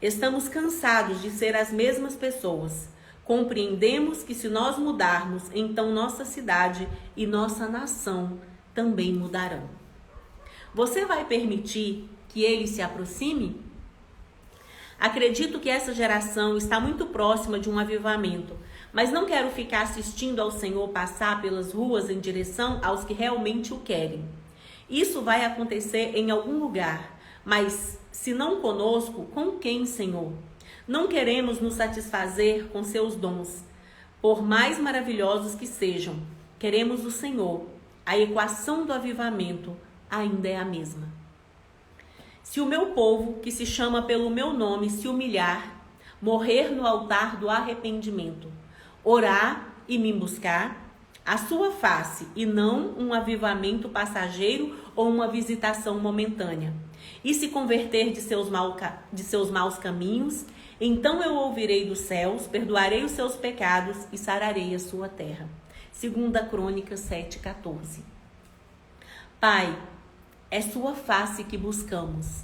Estamos 0.00 0.48
cansados 0.48 1.20
de 1.20 1.32
ser 1.32 1.56
as 1.56 1.72
mesmas 1.72 2.14
pessoas. 2.14 2.88
Compreendemos 3.24 4.22
que 4.22 4.36
se 4.36 4.48
nós 4.48 4.78
mudarmos, 4.78 5.50
então 5.52 5.92
nossa 5.92 6.24
cidade 6.24 6.86
e 7.16 7.26
nossa 7.26 7.66
nação 7.66 8.38
também 8.72 9.12
mudarão. 9.12 9.68
Você 10.72 11.06
vai 11.06 11.24
permitir 11.24 12.08
que 12.28 12.44
ele 12.44 12.68
se 12.68 12.80
aproxime? 12.80 13.60
Acredito 14.96 15.58
que 15.58 15.68
essa 15.68 15.92
geração 15.92 16.56
está 16.56 16.78
muito 16.78 17.06
próxima 17.06 17.58
de 17.58 17.68
um 17.68 17.80
avivamento, 17.80 18.56
mas 18.92 19.12
não 19.12 19.26
quero 19.26 19.50
ficar 19.50 19.82
assistindo 19.82 20.40
ao 20.40 20.50
Senhor 20.50 20.88
passar 20.88 21.40
pelas 21.42 21.72
ruas 21.72 22.08
em 22.10 22.20
direção 22.20 22.80
aos 22.82 23.04
que 23.04 23.12
realmente 23.12 23.72
o 23.72 23.78
querem. 23.78 24.24
Isso 24.88 25.20
vai 25.20 25.44
acontecer 25.44 26.16
em 26.16 26.30
algum 26.30 26.58
lugar, 26.58 27.18
mas 27.44 27.98
se 28.10 28.32
não 28.32 28.60
conosco, 28.60 29.26
com 29.26 29.52
quem, 29.52 29.84
Senhor? 29.86 30.32
Não 30.86 31.06
queremos 31.06 31.60
nos 31.60 31.74
satisfazer 31.74 32.68
com 32.68 32.82
seus 32.82 33.14
dons, 33.14 33.62
por 34.20 34.42
mais 34.42 34.78
maravilhosos 34.78 35.54
que 35.54 35.66
sejam. 35.66 36.16
Queremos 36.58 37.04
o 37.04 37.10
Senhor. 37.10 37.66
A 38.04 38.18
equação 38.18 38.86
do 38.86 38.92
avivamento 38.92 39.76
ainda 40.10 40.48
é 40.48 40.56
a 40.56 40.64
mesma. 40.64 41.08
Se 42.42 42.60
o 42.60 42.66
meu 42.66 42.86
povo, 42.86 43.34
que 43.40 43.52
se 43.52 43.66
chama 43.66 44.02
pelo 44.02 44.30
meu 44.30 44.54
nome, 44.54 44.88
se 44.88 45.06
humilhar, 45.06 45.78
morrer 46.20 46.70
no 46.70 46.86
altar 46.86 47.36
do 47.36 47.50
arrependimento, 47.50 48.50
orar 49.10 49.72
e 49.88 49.96
me 49.96 50.12
buscar, 50.12 50.86
a 51.24 51.38
sua 51.38 51.70
face 51.70 52.26
e 52.36 52.44
não 52.44 52.94
um 52.98 53.14
avivamento 53.14 53.88
passageiro 53.88 54.78
ou 54.94 55.08
uma 55.08 55.26
visitação 55.28 55.98
momentânea, 55.98 56.74
e 57.24 57.32
se 57.32 57.48
converter 57.48 58.12
de 58.12 58.20
seus, 58.20 58.50
mal, 58.50 58.76
de 59.10 59.22
seus 59.22 59.50
maus 59.50 59.78
caminhos, 59.78 60.44
então 60.78 61.22
eu 61.22 61.36
ouvirei 61.36 61.86
dos 61.86 62.00
céus, 62.00 62.46
perdoarei 62.46 63.02
os 63.02 63.12
seus 63.12 63.34
pecados 63.34 63.96
e 64.12 64.18
sararei 64.18 64.74
a 64.74 64.78
sua 64.78 65.08
terra. 65.08 65.48
Segunda 65.90 66.44
Crônica 66.44 66.94
7:14. 66.94 68.02
Pai, 69.40 69.74
é 70.50 70.60
sua 70.60 70.94
face 70.94 71.44
que 71.44 71.56
buscamos. 71.56 72.42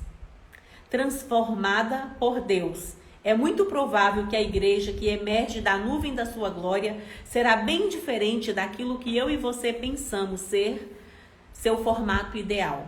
Transformada 0.89 2.17
por 2.19 2.41
Deus, 2.41 2.95
é 3.25 3.33
muito 3.33 3.65
provável 3.65 4.27
que 4.27 4.37
a 4.37 4.43
igreja 4.43 4.93
que 4.93 5.09
emerge 5.09 5.63
da 5.63 5.79
nuvem 5.79 6.15
da 6.15 6.27
sua 6.27 6.51
glória 6.51 7.03
será 7.25 7.57
bem 7.57 7.89
diferente 7.89 8.53
daquilo 8.53 8.99
que 8.99 9.17
eu 9.17 9.31
e 9.31 9.37
você 9.39 9.73
pensamos 9.73 10.43
ser 10.43 10.95
seu 11.51 11.83
formato 11.83 12.37
ideal. 12.37 12.87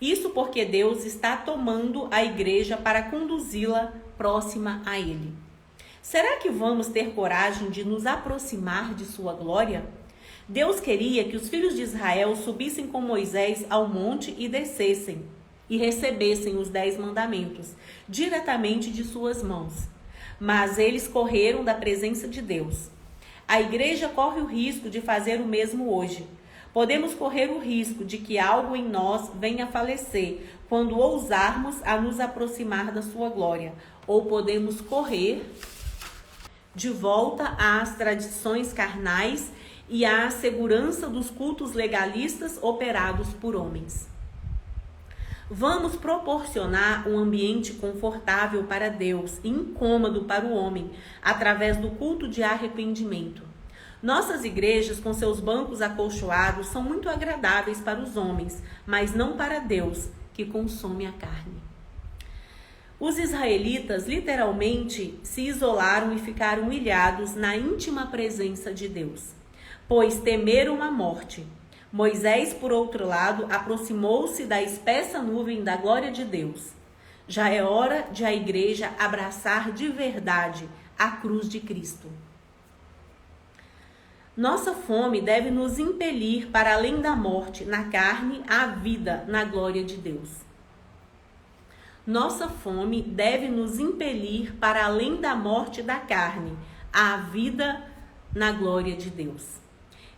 Isso 0.00 0.30
porque 0.30 0.64
Deus 0.64 1.04
está 1.04 1.36
tomando 1.36 2.08
a 2.10 2.24
igreja 2.24 2.76
para 2.76 3.04
conduzi-la 3.04 3.92
próxima 4.16 4.82
a 4.84 4.98
Ele. 4.98 5.32
Será 6.02 6.38
que 6.38 6.50
vamos 6.50 6.88
ter 6.88 7.12
coragem 7.14 7.70
de 7.70 7.84
nos 7.84 8.04
aproximar 8.04 8.94
de 8.94 9.04
Sua 9.04 9.32
glória? 9.32 9.86
Deus 10.48 10.80
queria 10.80 11.22
que 11.24 11.36
os 11.36 11.48
filhos 11.48 11.76
de 11.76 11.82
Israel 11.82 12.34
subissem 12.34 12.88
com 12.88 13.00
Moisés 13.00 13.64
ao 13.70 13.86
monte 13.86 14.34
e 14.36 14.48
descessem 14.48 15.37
e 15.68 15.76
recebessem 15.76 16.56
os 16.56 16.68
dez 16.68 16.98
mandamentos 16.98 17.74
diretamente 18.08 18.90
de 18.90 19.04
suas 19.04 19.42
mãos. 19.42 19.88
Mas 20.40 20.78
eles 20.78 21.08
correram 21.08 21.64
da 21.64 21.74
presença 21.74 22.28
de 22.28 22.40
Deus. 22.40 22.88
A 23.46 23.60
igreja 23.60 24.08
corre 24.08 24.40
o 24.40 24.46
risco 24.46 24.90
de 24.90 25.00
fazer 25.00 25.40
o 25.40 25.46
mesmo 25.46 25.92
hoje. 25.94 26.26
Podemos 26.72 27.14
correr 27.14 27.50
o 27.50 27.58
risco 27.58 28.04
de 28.04 28.18
que 28.18 28.38
algo 28.38 28.76
em 28.76 28.86
nós 28.86 29.30
venha 29.34 29.64
a 29.64 29.68
falecer 29.68 30.46
quando 30.68 30.98
ousarmos 30.98 31.76
a 31.82 31.98
nos 31.98 32.20
aproximar 32.20 32.92
da 32.92 33.02
sua 33.02 33.30
glória, 33.30 33.72
ou 34.06 34.26
podemos 34.26 34.80
correr 34.80 35.42
de 36.74 36.90
volta 36.90 37.56
às 37.58 37.96
tradições 37.96 38.72
carnais 38.72 39.50
e 39.88 40.04
à 40.04 40.30
segurança 40.30 41.08
dos 41.08 41.30
cultos 41.30 41.72
legalistas 41.72 42.58
operados 42.62 43.28
por 43.40 43.56
homens. 43.56 44.07
Vamos 45.50 45.96
proporcionar 45.96 47.08
um 47.08 47.18
ambiente 47.18 47.72
confortável 47.72 48.64
para 48.64 48.88
Deus 48.88 49.38
e 49.42 49.48
incômodo 49.48 50.24
para 50.24 50.44
o 50.44 50.52
homem, 50.52 50.90
através 51.22 51.76
do 51.76 51.90
culto 51.90 52.28
de 52.28 52.42
arrependimento. 52.42 53.42
Nossas 54.02 54.44
igrejas, 54.44 55.00
com 55.00 55.12
seus 55.12 55.40
bancos 55.40 55.80
acolchoados, 55.80 56.66
são 56.66 56.82
muito 56.82 57.08
agradáveis 57.08 57.80
para 57.80 58.00
os 58.00 58.16
homens, 58.16 58.62
mas 58.86 59.14
não 59.14 59.36
para 59.36 59.58
Deus, 59.58 60.08
que 60.34 60.44
consome 60.44 61.06
a 61.06 61.12
carne. 61.12 61.62
Os 63.00 63.18
israelitas 63.18 64.06
literalmente 64.06 65.18
se 65.22 65.42
isolaram 65.42 66.12
e 66.12 66.18
ficaram 66.18 66.72
ilhados 66.72 67.34
na 67.34 67.56
íntima 67.56 68.06
presença 68.06 68.72
de 68.72 68.88
Deus 68.88 69.38
pois 69.88 70.20
temeram 70.20 70.82
a 70.82 70.90
morte. 70.90 71.46
Moisés, 71.92 72.52
por 72.52 72.70
outro 72.70 73.06
lado, 73.06 73.46
aproximou-se 73.50 74.44
da 74.44 74.62
espessa 74.62 75.22
nuvem 75.22 75.64
da 75.64 75.76
glória 75.76 76.10
de 76.10 76.24
Deus. 76.24 76.72
Já 77.26 77.48
é 77.48 77.62
hora 77.62 78.06
de 78.12 78.24
a 78.24 78.34
igreja 78.34 78.92
abraçar 78.98 79.72
de 79.72 79.88
verdade 79.88 80.68
a 80.98 81.10
cruz 81.12 81.48
de 81.48 81.60
Cristo. 81.60 82.08
Nossa 84.36 84.72
fome 84.72 85.20
deve 85.20 85.50
nos 85.50 85.78
impelir 85.78 86.48
para 86.48 86.74
além 86.74 87.00
da 87.00 87.16
morte 87.16 87.64
na 87.64 87.84
carne 87.84 88.42
à 88.46 88.66
vida 88.66 89.24
na 89.26 89.44
glória 89.44 89.82
de 89.82 89.96
Deus. 89.96 90.30
Nossa 92.06 92.48
fome 92.48 93.02
deve 93.02 93.48
nos 93.48 93.78
impelir 93.78 94.54
para 94.54 94.84
além 94.84 95.20
da 95.20 95.34
morte 95.34 95.82
da 95.82 95.96
carne 95.96 96.56
à 96.92 97.16
vida 97.16 97.82
na 98.34 98.52
glória 98.52 98.96
de 98.96 99.10
Deus. 99.10 99.67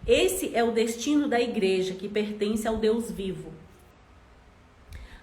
Esse 0.06 0.54
é 0.54 0.64
o 0.64 0.72
destino 0.72 1.28
da 1.28 1.38
igreja 1.38 1.94
que 1.94 2.08
pertence 2.08 2.66
ao 2.66 2.78
Deus 2.78 3.10
vivo. 3.10 3.52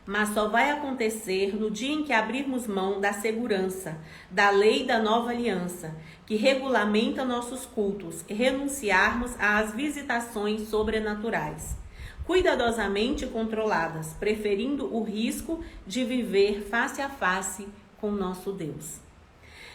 Mas 0.06 0.30
só 0.30 0.48
vai 0.48 0.70
acontecer 0.70 1.54
no 1.56 1.70
dia 1.70 1.92
em 1.92 2.04
que 2.04 2.14
abrirmos 2.14 2.68
mão 2.68 3.02
da 3.02 3.12
segurança, 3.12 3.98
da 4.30 4.50
lei 4.50 4.86
da 4.86 5.00
nova 5.00 5.32
aliança, 5.32 5.94
que 6.26 6.36
regulamenta 6.36 7.26
nossos 7.26 7.66
cultos, 7.66 8.24
e 8.30 8.34
renunciarmos 8.34 9.32
às 9.40 9.74
visitações 9.74 10.70
sobrenaturais, 10.70 11.76
cuidadosamente 12.24 13.26
controladas, 13.26 14.14
preferindo 14.14 14.96
o 14.96 15.04
risco 15.04 15.62
de 15.86 16.06
viver 16.06 16.62
face 16.70 17.02
a 17.02 17.10
face 17.10 17.68
com 17.98 18.12
nosso 18.12 18.54
Deus. 18.54 19.07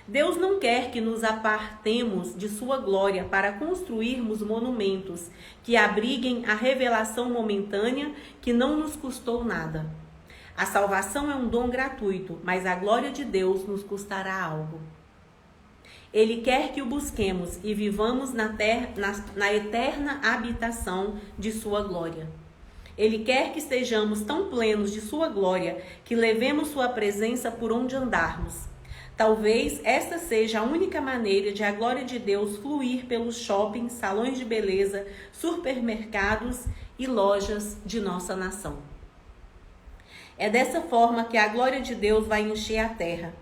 Deus 0.07 0.37
não 0.37 0.59
quer 0.59 0.91
que 0.91 1.01
nos 1.01 1.23
apartemos 1.23 2.37
de 2.37 2.49
Sua 2.49 2.79
glória 2.79 3.25
para 3.25 3.53
construirmos 3.53 4.43
monumentos 4.43 5.31
que 5.63 5.77
abriguem 5.77 6.45
a 6.47 6.55
revelação 6.55 7.31
momentânea 7.31 8.13
que 8.41 8.53
não 8.53 8.77
nos 8.77 8.97
custou 8.97 9.45
nada. 9.45 9.87
A 10.57 10.67
salvação 10.67 11.31
é 11.31 11.35
um 11.35 11.49
dom 11.49 11.69
gratuito, 11.69 12.39
mas 12.43 12.67
a 12.67 12.75
glória 12.75 13.11
de 13.11 13.25
Deus 13.25 13.67
nos 13.67 13.83
custará 13.85 14.43
algo. 14.43 14.81
Ele 16.13 16.43
quer 16.43 16.73
que 16.73 16.83
o 16.83 16.87
busquemos 16.87 17.59
e 17.63 17.73
vivamos 17.73 18.35
na, 18.35 18.51
terra, 18.51 18.91
na, 18.97 19.25
na 19.35 19.53
eterna 19.53 20.21
habitação 20.23 21.17
de 21.39 21.53
Sua 21.53 21.83
glória. 21.83 22.29
Ele 22.99 23.21
quer 23.21 23.53
que 23.53 23.59
estejamos 23.61 24.21
tão 24.21 24.51
plenos 24.51 24.93
de 24.93 25.01
Sua 25.01 25.29
glória 25.29 25.83
que 26.05 26.15
levemos 26.15 26.69
Sua 26.69 26.89
presença 26.89 27.51
por 27.51 27.73
onde 27.73 27.97
andarmos. 27.97 28.72
Talvez 29.23 29.81
esta 29.85 30.19
seja 30.19 30.59
a 30.59 30.63
única 30.65 31.01
maneira 31.01 31.53
de 31.53 31.63
a 31.63 31.71
glória 31.71 32.05
de 32.05 32.19
Deus 32.19 32.57
fluir 32.57 33.07
pelos 33.07 33.37
shoppings, 33.37 33.93
salões 33.93 34.37
de 34.37 34.45
beleza, 34.45 35.07
supermercados 35.31 36.65
e 36.99 37.07
lojas 37.07 37.77
de 37.87 38.01
nossa 38.01 38.35
nação. 38.35 38.79
É 40.37 40.51
dessa 40.51 40.81
forma 40.81 41.23
que 41.23 41.39
a 41.39 41.47
glória 41.47 41.81
de 41.81 41.95
Deus 41.95 42.27
vai 42.27 42.43
encher 42.43 42.79
a 42.79 42.89
terra. 42.89 43.33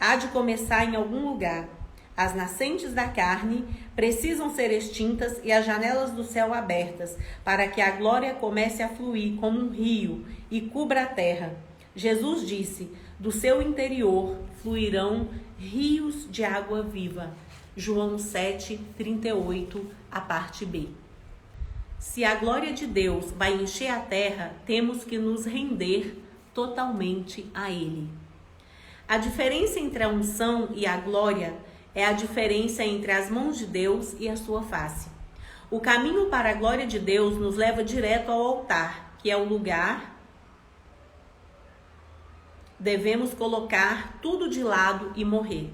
Há 0.00 0.16
de 0.16 0.28
começar 0.28 0.86
em 0.86 0.96
algum 0.96 1.28
lugar. 1.28 1.68
As 2.16 2.34
nascentes 2.34 2.94
da 2.94 3.06
carne 3.06 3.62
precisam 3.94 4.48
ser 4.54 4.72
extintas 4.72 5.38
e 5.44 5.52
as 5.52 5.66
janelas 5.66 6.12
do 6.12 6.24
céu 6.24 6.54
abertas, 6.54 7.14
para 7.44 7.68
que 7.68 7.82
a 7.82 7.90
glória 7.90 8.32
comece 8.32 8.82
a 8.82 8.88
fluir 8.88 9.36
como 9.36 9.60
um 9.60 9.68
rio 9.68 10.24
e 10.50 10.62
cubra 10.62 11.02
a 11.02 11.06
terra. 11.06 11.54
Jesus 11.94 12.48
disse: 12.48 12.90
Do 13.20 13.30
seu 13.30 13.60
interior 13.60 14.36
fluirão 14.66 15.28
rios 15.56 16.28
de 16.28 16.42
água 16.42 16.82
viva. 16.82 17.32
João 17.76 18.18
7, 18.18 18.80
38, 18.96 19.86
a 20.10 20.20
parte 20.20 20.66
B. 20.66 20.88
Se 22.00 22.24
a 22.24 22.34
glória 22.34 22.72
de 22.72 22.84
Deus 22.84 23.30
vai 23.30 23.54
encher 23.54 23.88
a 23.88 24.00
terra, 24.00 24.56
temos 24.66 25.04
que 25.04 25.18
nos 25.18 25.46
render 25.46 26.20
totalmente 26.52 27.48
a 27.54 27.70
Ele. 27.70 28.08
A 29.06 29.18
diferença 29.18 29.78
entre 29.78 30.02
a 30.02 30.08
unção 30.08 30.70
e 30.74 30.84
a 30.84 30.96
glória 30.96 31.54
é 31.94 32.04
a 32.04 32.12
diferença 32.12 32.82
entre 32.82 33.12
as 33.12 33.30
mãos 33.30 33.56
de 33.56 33.66
Deus 33.66 34.16
e 34.18 34.28
a 34.28 34.36
sua 34.36 34.64
face. 34.64 35.08
O 35.70 35.78
caminho 35.78 36.26
para 36.26 36.50
a 36.50 36.54
glória 36.54 36.88
de 36.88 36.98
Deus 36.98 37.36
nos 37.36 37.54
leva 37.54 37.84
direto 37.84 38.32
ao 38.32 38.42
altar, 38.42 39.16
que 39.18 39.30
é 39.30 39.36
o 39.36 39.44
lugar. 39.44 40.15
Devemos 42.86 43.34
colocar 43.34 44.20
tudo 44.22 44.48
de 44.48 44.62
lado 44.62 45.10
e 45.16 45.24
morrer. 45.24 45.72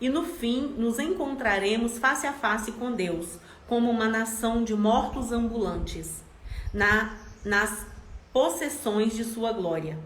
E 0.00 0.08
no 0.08 0.24
fim, 0.24 0.74
nos 0.76 0.98
encontraremos 0.98 1.96
face 1.96 2.26
a 2.26 2.32
face 2.32 2.72
com 2.72 2.90
Deus, 2.90 3.38
como 3.68 3.88
uma 3.88 4.08
nação 4.08 4.64
de 4.64 4.74
mortos 4.74 5.30
ambulantes, 5.30 6.24
na, 6.72 7.16
nas 7.44 7.86
possessões 8.32 9.14
de 9.14 9.22
sua 9.22 9.52
glória. 9.52 9.96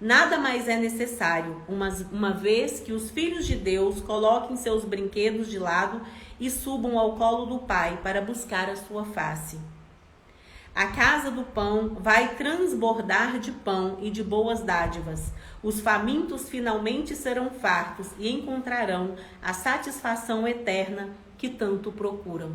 Nada 0.00 0.36
mais 0.36 0.66
é 0.66 0.76
necessário, 0.76 1.62
uma, 1.68 1.90
uma 2.10 2.32
vez 2.32 2.80
que 2.80 2.92
os 2.92 3.08
filhos 3.12 3.46
de 3.46 3.54
Deus 3.54 4.00
coloquem 4.00 4.56
seus 4.56 4.84
brinquedos 4.84 5.48
de 5.48 5.60
lado 5.60 6.00
e 6.40 6.50
subam 6.50 6.98
ao 6.98 7.14
colo 7.14 7.46
do 7.46 7.60
Pai 7.60 8.00
para 8.02 8.20
buscar 8.20 8.68
a 8.68 8.74
sua 8.74 9.04
face. 9.04 9.60
A 10.76 10.88
casa 10.88 11.30
do 11.30 11.42
pão 11.42 11.96
vai 12.00 12.36
transbordar 12.36 13.40
de 13.40 13.50
pão 13.50 13.98
e 14.02 14.10
de 14.10 14.22
boas 14.22 14.60
dádivas. 14.60 15.32
Os 15.62 15.80
famintos 15.80 16.50
finalmente 16.50 17.16
serão 17.16 17.50
fartos 17.50 18.10
e 18.18 18.30
encontrarão 18.30 19.16
a 19.42 19.54
satisfação 19.54 20.46
eterna 20.46 21.08
que 21.38 21.48
tanto 21.48 21.90
procuram. 21.90 22.54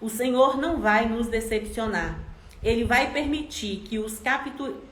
O 0.00 0.10
Senhor 0.10 0.58
não 0.58 0.80
vai 0.80 1.08
nos 1.08 1.28
decepcionar. 1.28 2.18
Ele 2.62 2.84
vai 2.84 3.12
permitir 3.12 3.82
que 3.82 4.00
os 4.00 4.18
capturemos 4.18 4.90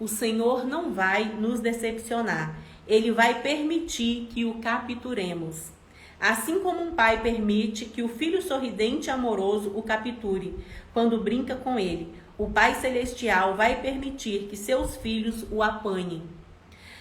o 0.00 0.06
Senhor 0.06 0.64
não 0.64 0.92
vai 0.92 1.24
nos 1.24 1.58
decepcionar. 1.58 2.54
Ele 2.86 3.10
vai 3.10 3.42
permitir 3.42 4.28
que 4.30 4.44
o 4.44 4.54
capturemos. 4.60 5.72
Assim 6.20 6.58
como 6.60 6.82
um 6.82 6.92
pai 6.92 7.22
permite 7.22 7.84
que 7.84 8.02
o 8.02 8.08
filho 8.08 8.42
sorridente 8.42 9.08
e 9.08 9.10
amoroso 9.10 9.72
o 9.76 9.82
capture 9.82 10.54
quando 10.92 11.22
brinca 11.22 11.54
com 11.54 11.78
ele, 11.78 12.12
o 12.36 12.48
Pai 12.48 12.74
Celestial 12.74 13.56
vai 13.56 13.80
permitir 13.80 14.48
que 14.48 14.56
seus 14.56 14.96
filhos 14.96 15.46
o 15.50 15.62
apanhem. 15.62 16.22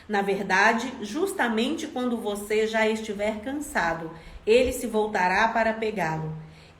Na 0.07 0.22
verdade, 0.22 0.91
justamente 1.01 1.88
quando 1.88 2.15
você 2.15 2.65
já 2.68 2.88
estiver 2.88 3.41
cansado, 3.41 4.11
ele 4.45 4.72
se 4.72 4.88
voltará 4.88 5.47
para 5.49 5.74
pegá-lo. 5.74 6.32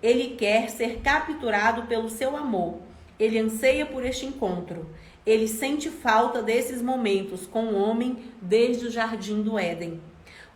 Ele 0.02 0.36
quer 0.36 0.70
ser 0.70 1.00
capturado 1.02 1.84
pelo 1.84 2.10
seu 2.10 2.38
amor. 2.38 2.80
Ele 3.20 3.40
anseia 3.40 3.86
por 3.86 4.06
este 4.06 4.26
encontro. 4.26 4.88
Ele 5.26 5.48
sente 5.48 5.90
falta 5.90 6.42
desses 6.42 6.82
momentos 6.82 7.46
com 7.48 7.66
o 7.66 7.82
homem 7.82 8.18
desde 8.42 8.86
o 8.86 8.92
jardim 8.92 9.42
do 9.42 9.58
Éden. 9.58 10.00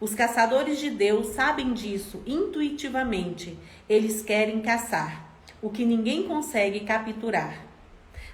Os 0.01 0.15
caçadores 0.15 0.79
de 0.79 0.89
Deus 0.89 1.27
sabem 1.27 1.73
disso 1.73 2.23
intuitivamente. 2.25 3.55
Eles 3.87 4.23
querem 4.23 4.59
caçar 4.59 5.29
o 5.61 5.69
que 5.69 5.85
ninguém 5.85 6.23
consegue 6.23 6.79
capturar, 6.79 7.63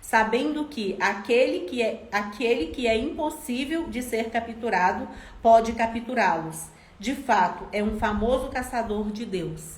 sabendo 0.01 0.63
que 0.69 0.95
aquele 0.97 1.65
que 1.65 1.81
é 1.81 2.07
aquele 2.09 2.67
que 2.67 2.87
é 2.87 2.97
impossível 2.97 3.89
de 3.89 4.01
ser 4.01 4.29
capturado 4.29 5.09
pode 5.41 5.73
capturá-los. 5.73 6.67
De 6.97 7.13
fato, 7.13 7.67
é 7.73 7.83
um 7.83 7.99
famoso 7.99 8.47
caçador 8.47 9.11
de 9.11 9.25
Deus. 9.25 9.77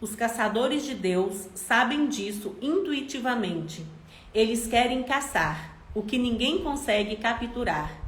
Os 0.00 0.16
caçadores 0.16 0.86
de 0.86 0.94
Deus 0.94 1.50
sabem 1.54 2.08
disso 2.08 2.56
intuitivamente. 2.62 3.86
Eles 4.32 4.66
querem 4.66 5.02
caçar 5.02 5.76
o 5.94 6.02
que 6.02 6.16
ninguém 6.16 6.62
consegue 6.62 7.16
capturar, 7.16 8.01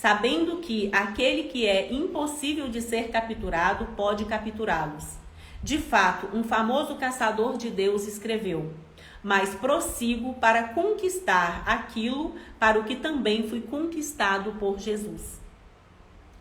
sabendo 0.00 0.58
que 0.58 0.90
aquele 0.92 1.44
que 1.44 1.66
é 1.66 1.90
impossível 1.92 2.68
de 2.68 2.82
ser 2.82 3.08
capturado 3.08 3.86
pode 3.96 4.26
capturá-los. 4.26 5.16
De 5.62 5.78
fato, 5.78 6.28
um 6.36 6.44
famoso 6.44 6.96
caçador 6.96 7.56
de 7.56 7.70
Deus 7.70 8.06
escreveu: 8.06 8.74
Mas 9.22 9.54
prossigo 9.54 10.34
para 10.34 10.68
conquistar 10.68 11.62
aquilo 11.66 12.34
para 12.58 12.78
o 12.78 12.84
que 12.84 12.96
também 12.96 13.48
fui 13.48 13.62
conquistado 13.62 14.52
por 14.58 14.78
Jesus. 14.78 15.40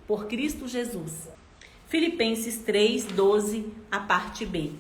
Por 0.05 0.27
Cristo 0.27 0.67
Jesus. 0.67 1.29
Filipenses 1.87 2.57
3, 2.57 3.05
12, 3.05 3.71
a 3.89 3.99
parte 3.99 4.45
B. 4.45 4.73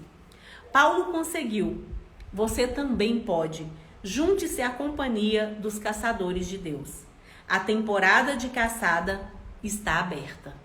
Paulo 0.73 1.13
conseguiu. 1.13 1.85
Você 2.33 2.67
também 2.67 3.21
pode. 3.21 3.65
Junte-se 4.03 4.61
à 4.61 4.69
companhia 4.69 5.57
dos 5.61 5.79
caçadores 5.79 6.45
de 6.47 6.57
Deus. 6.57 7.04
A 7.47 7.59
temporada 7.59 8.35
de 8.35 8.49
caçada 8.49 9.21
está 9.63 9.99
aberta. 9.99 10.64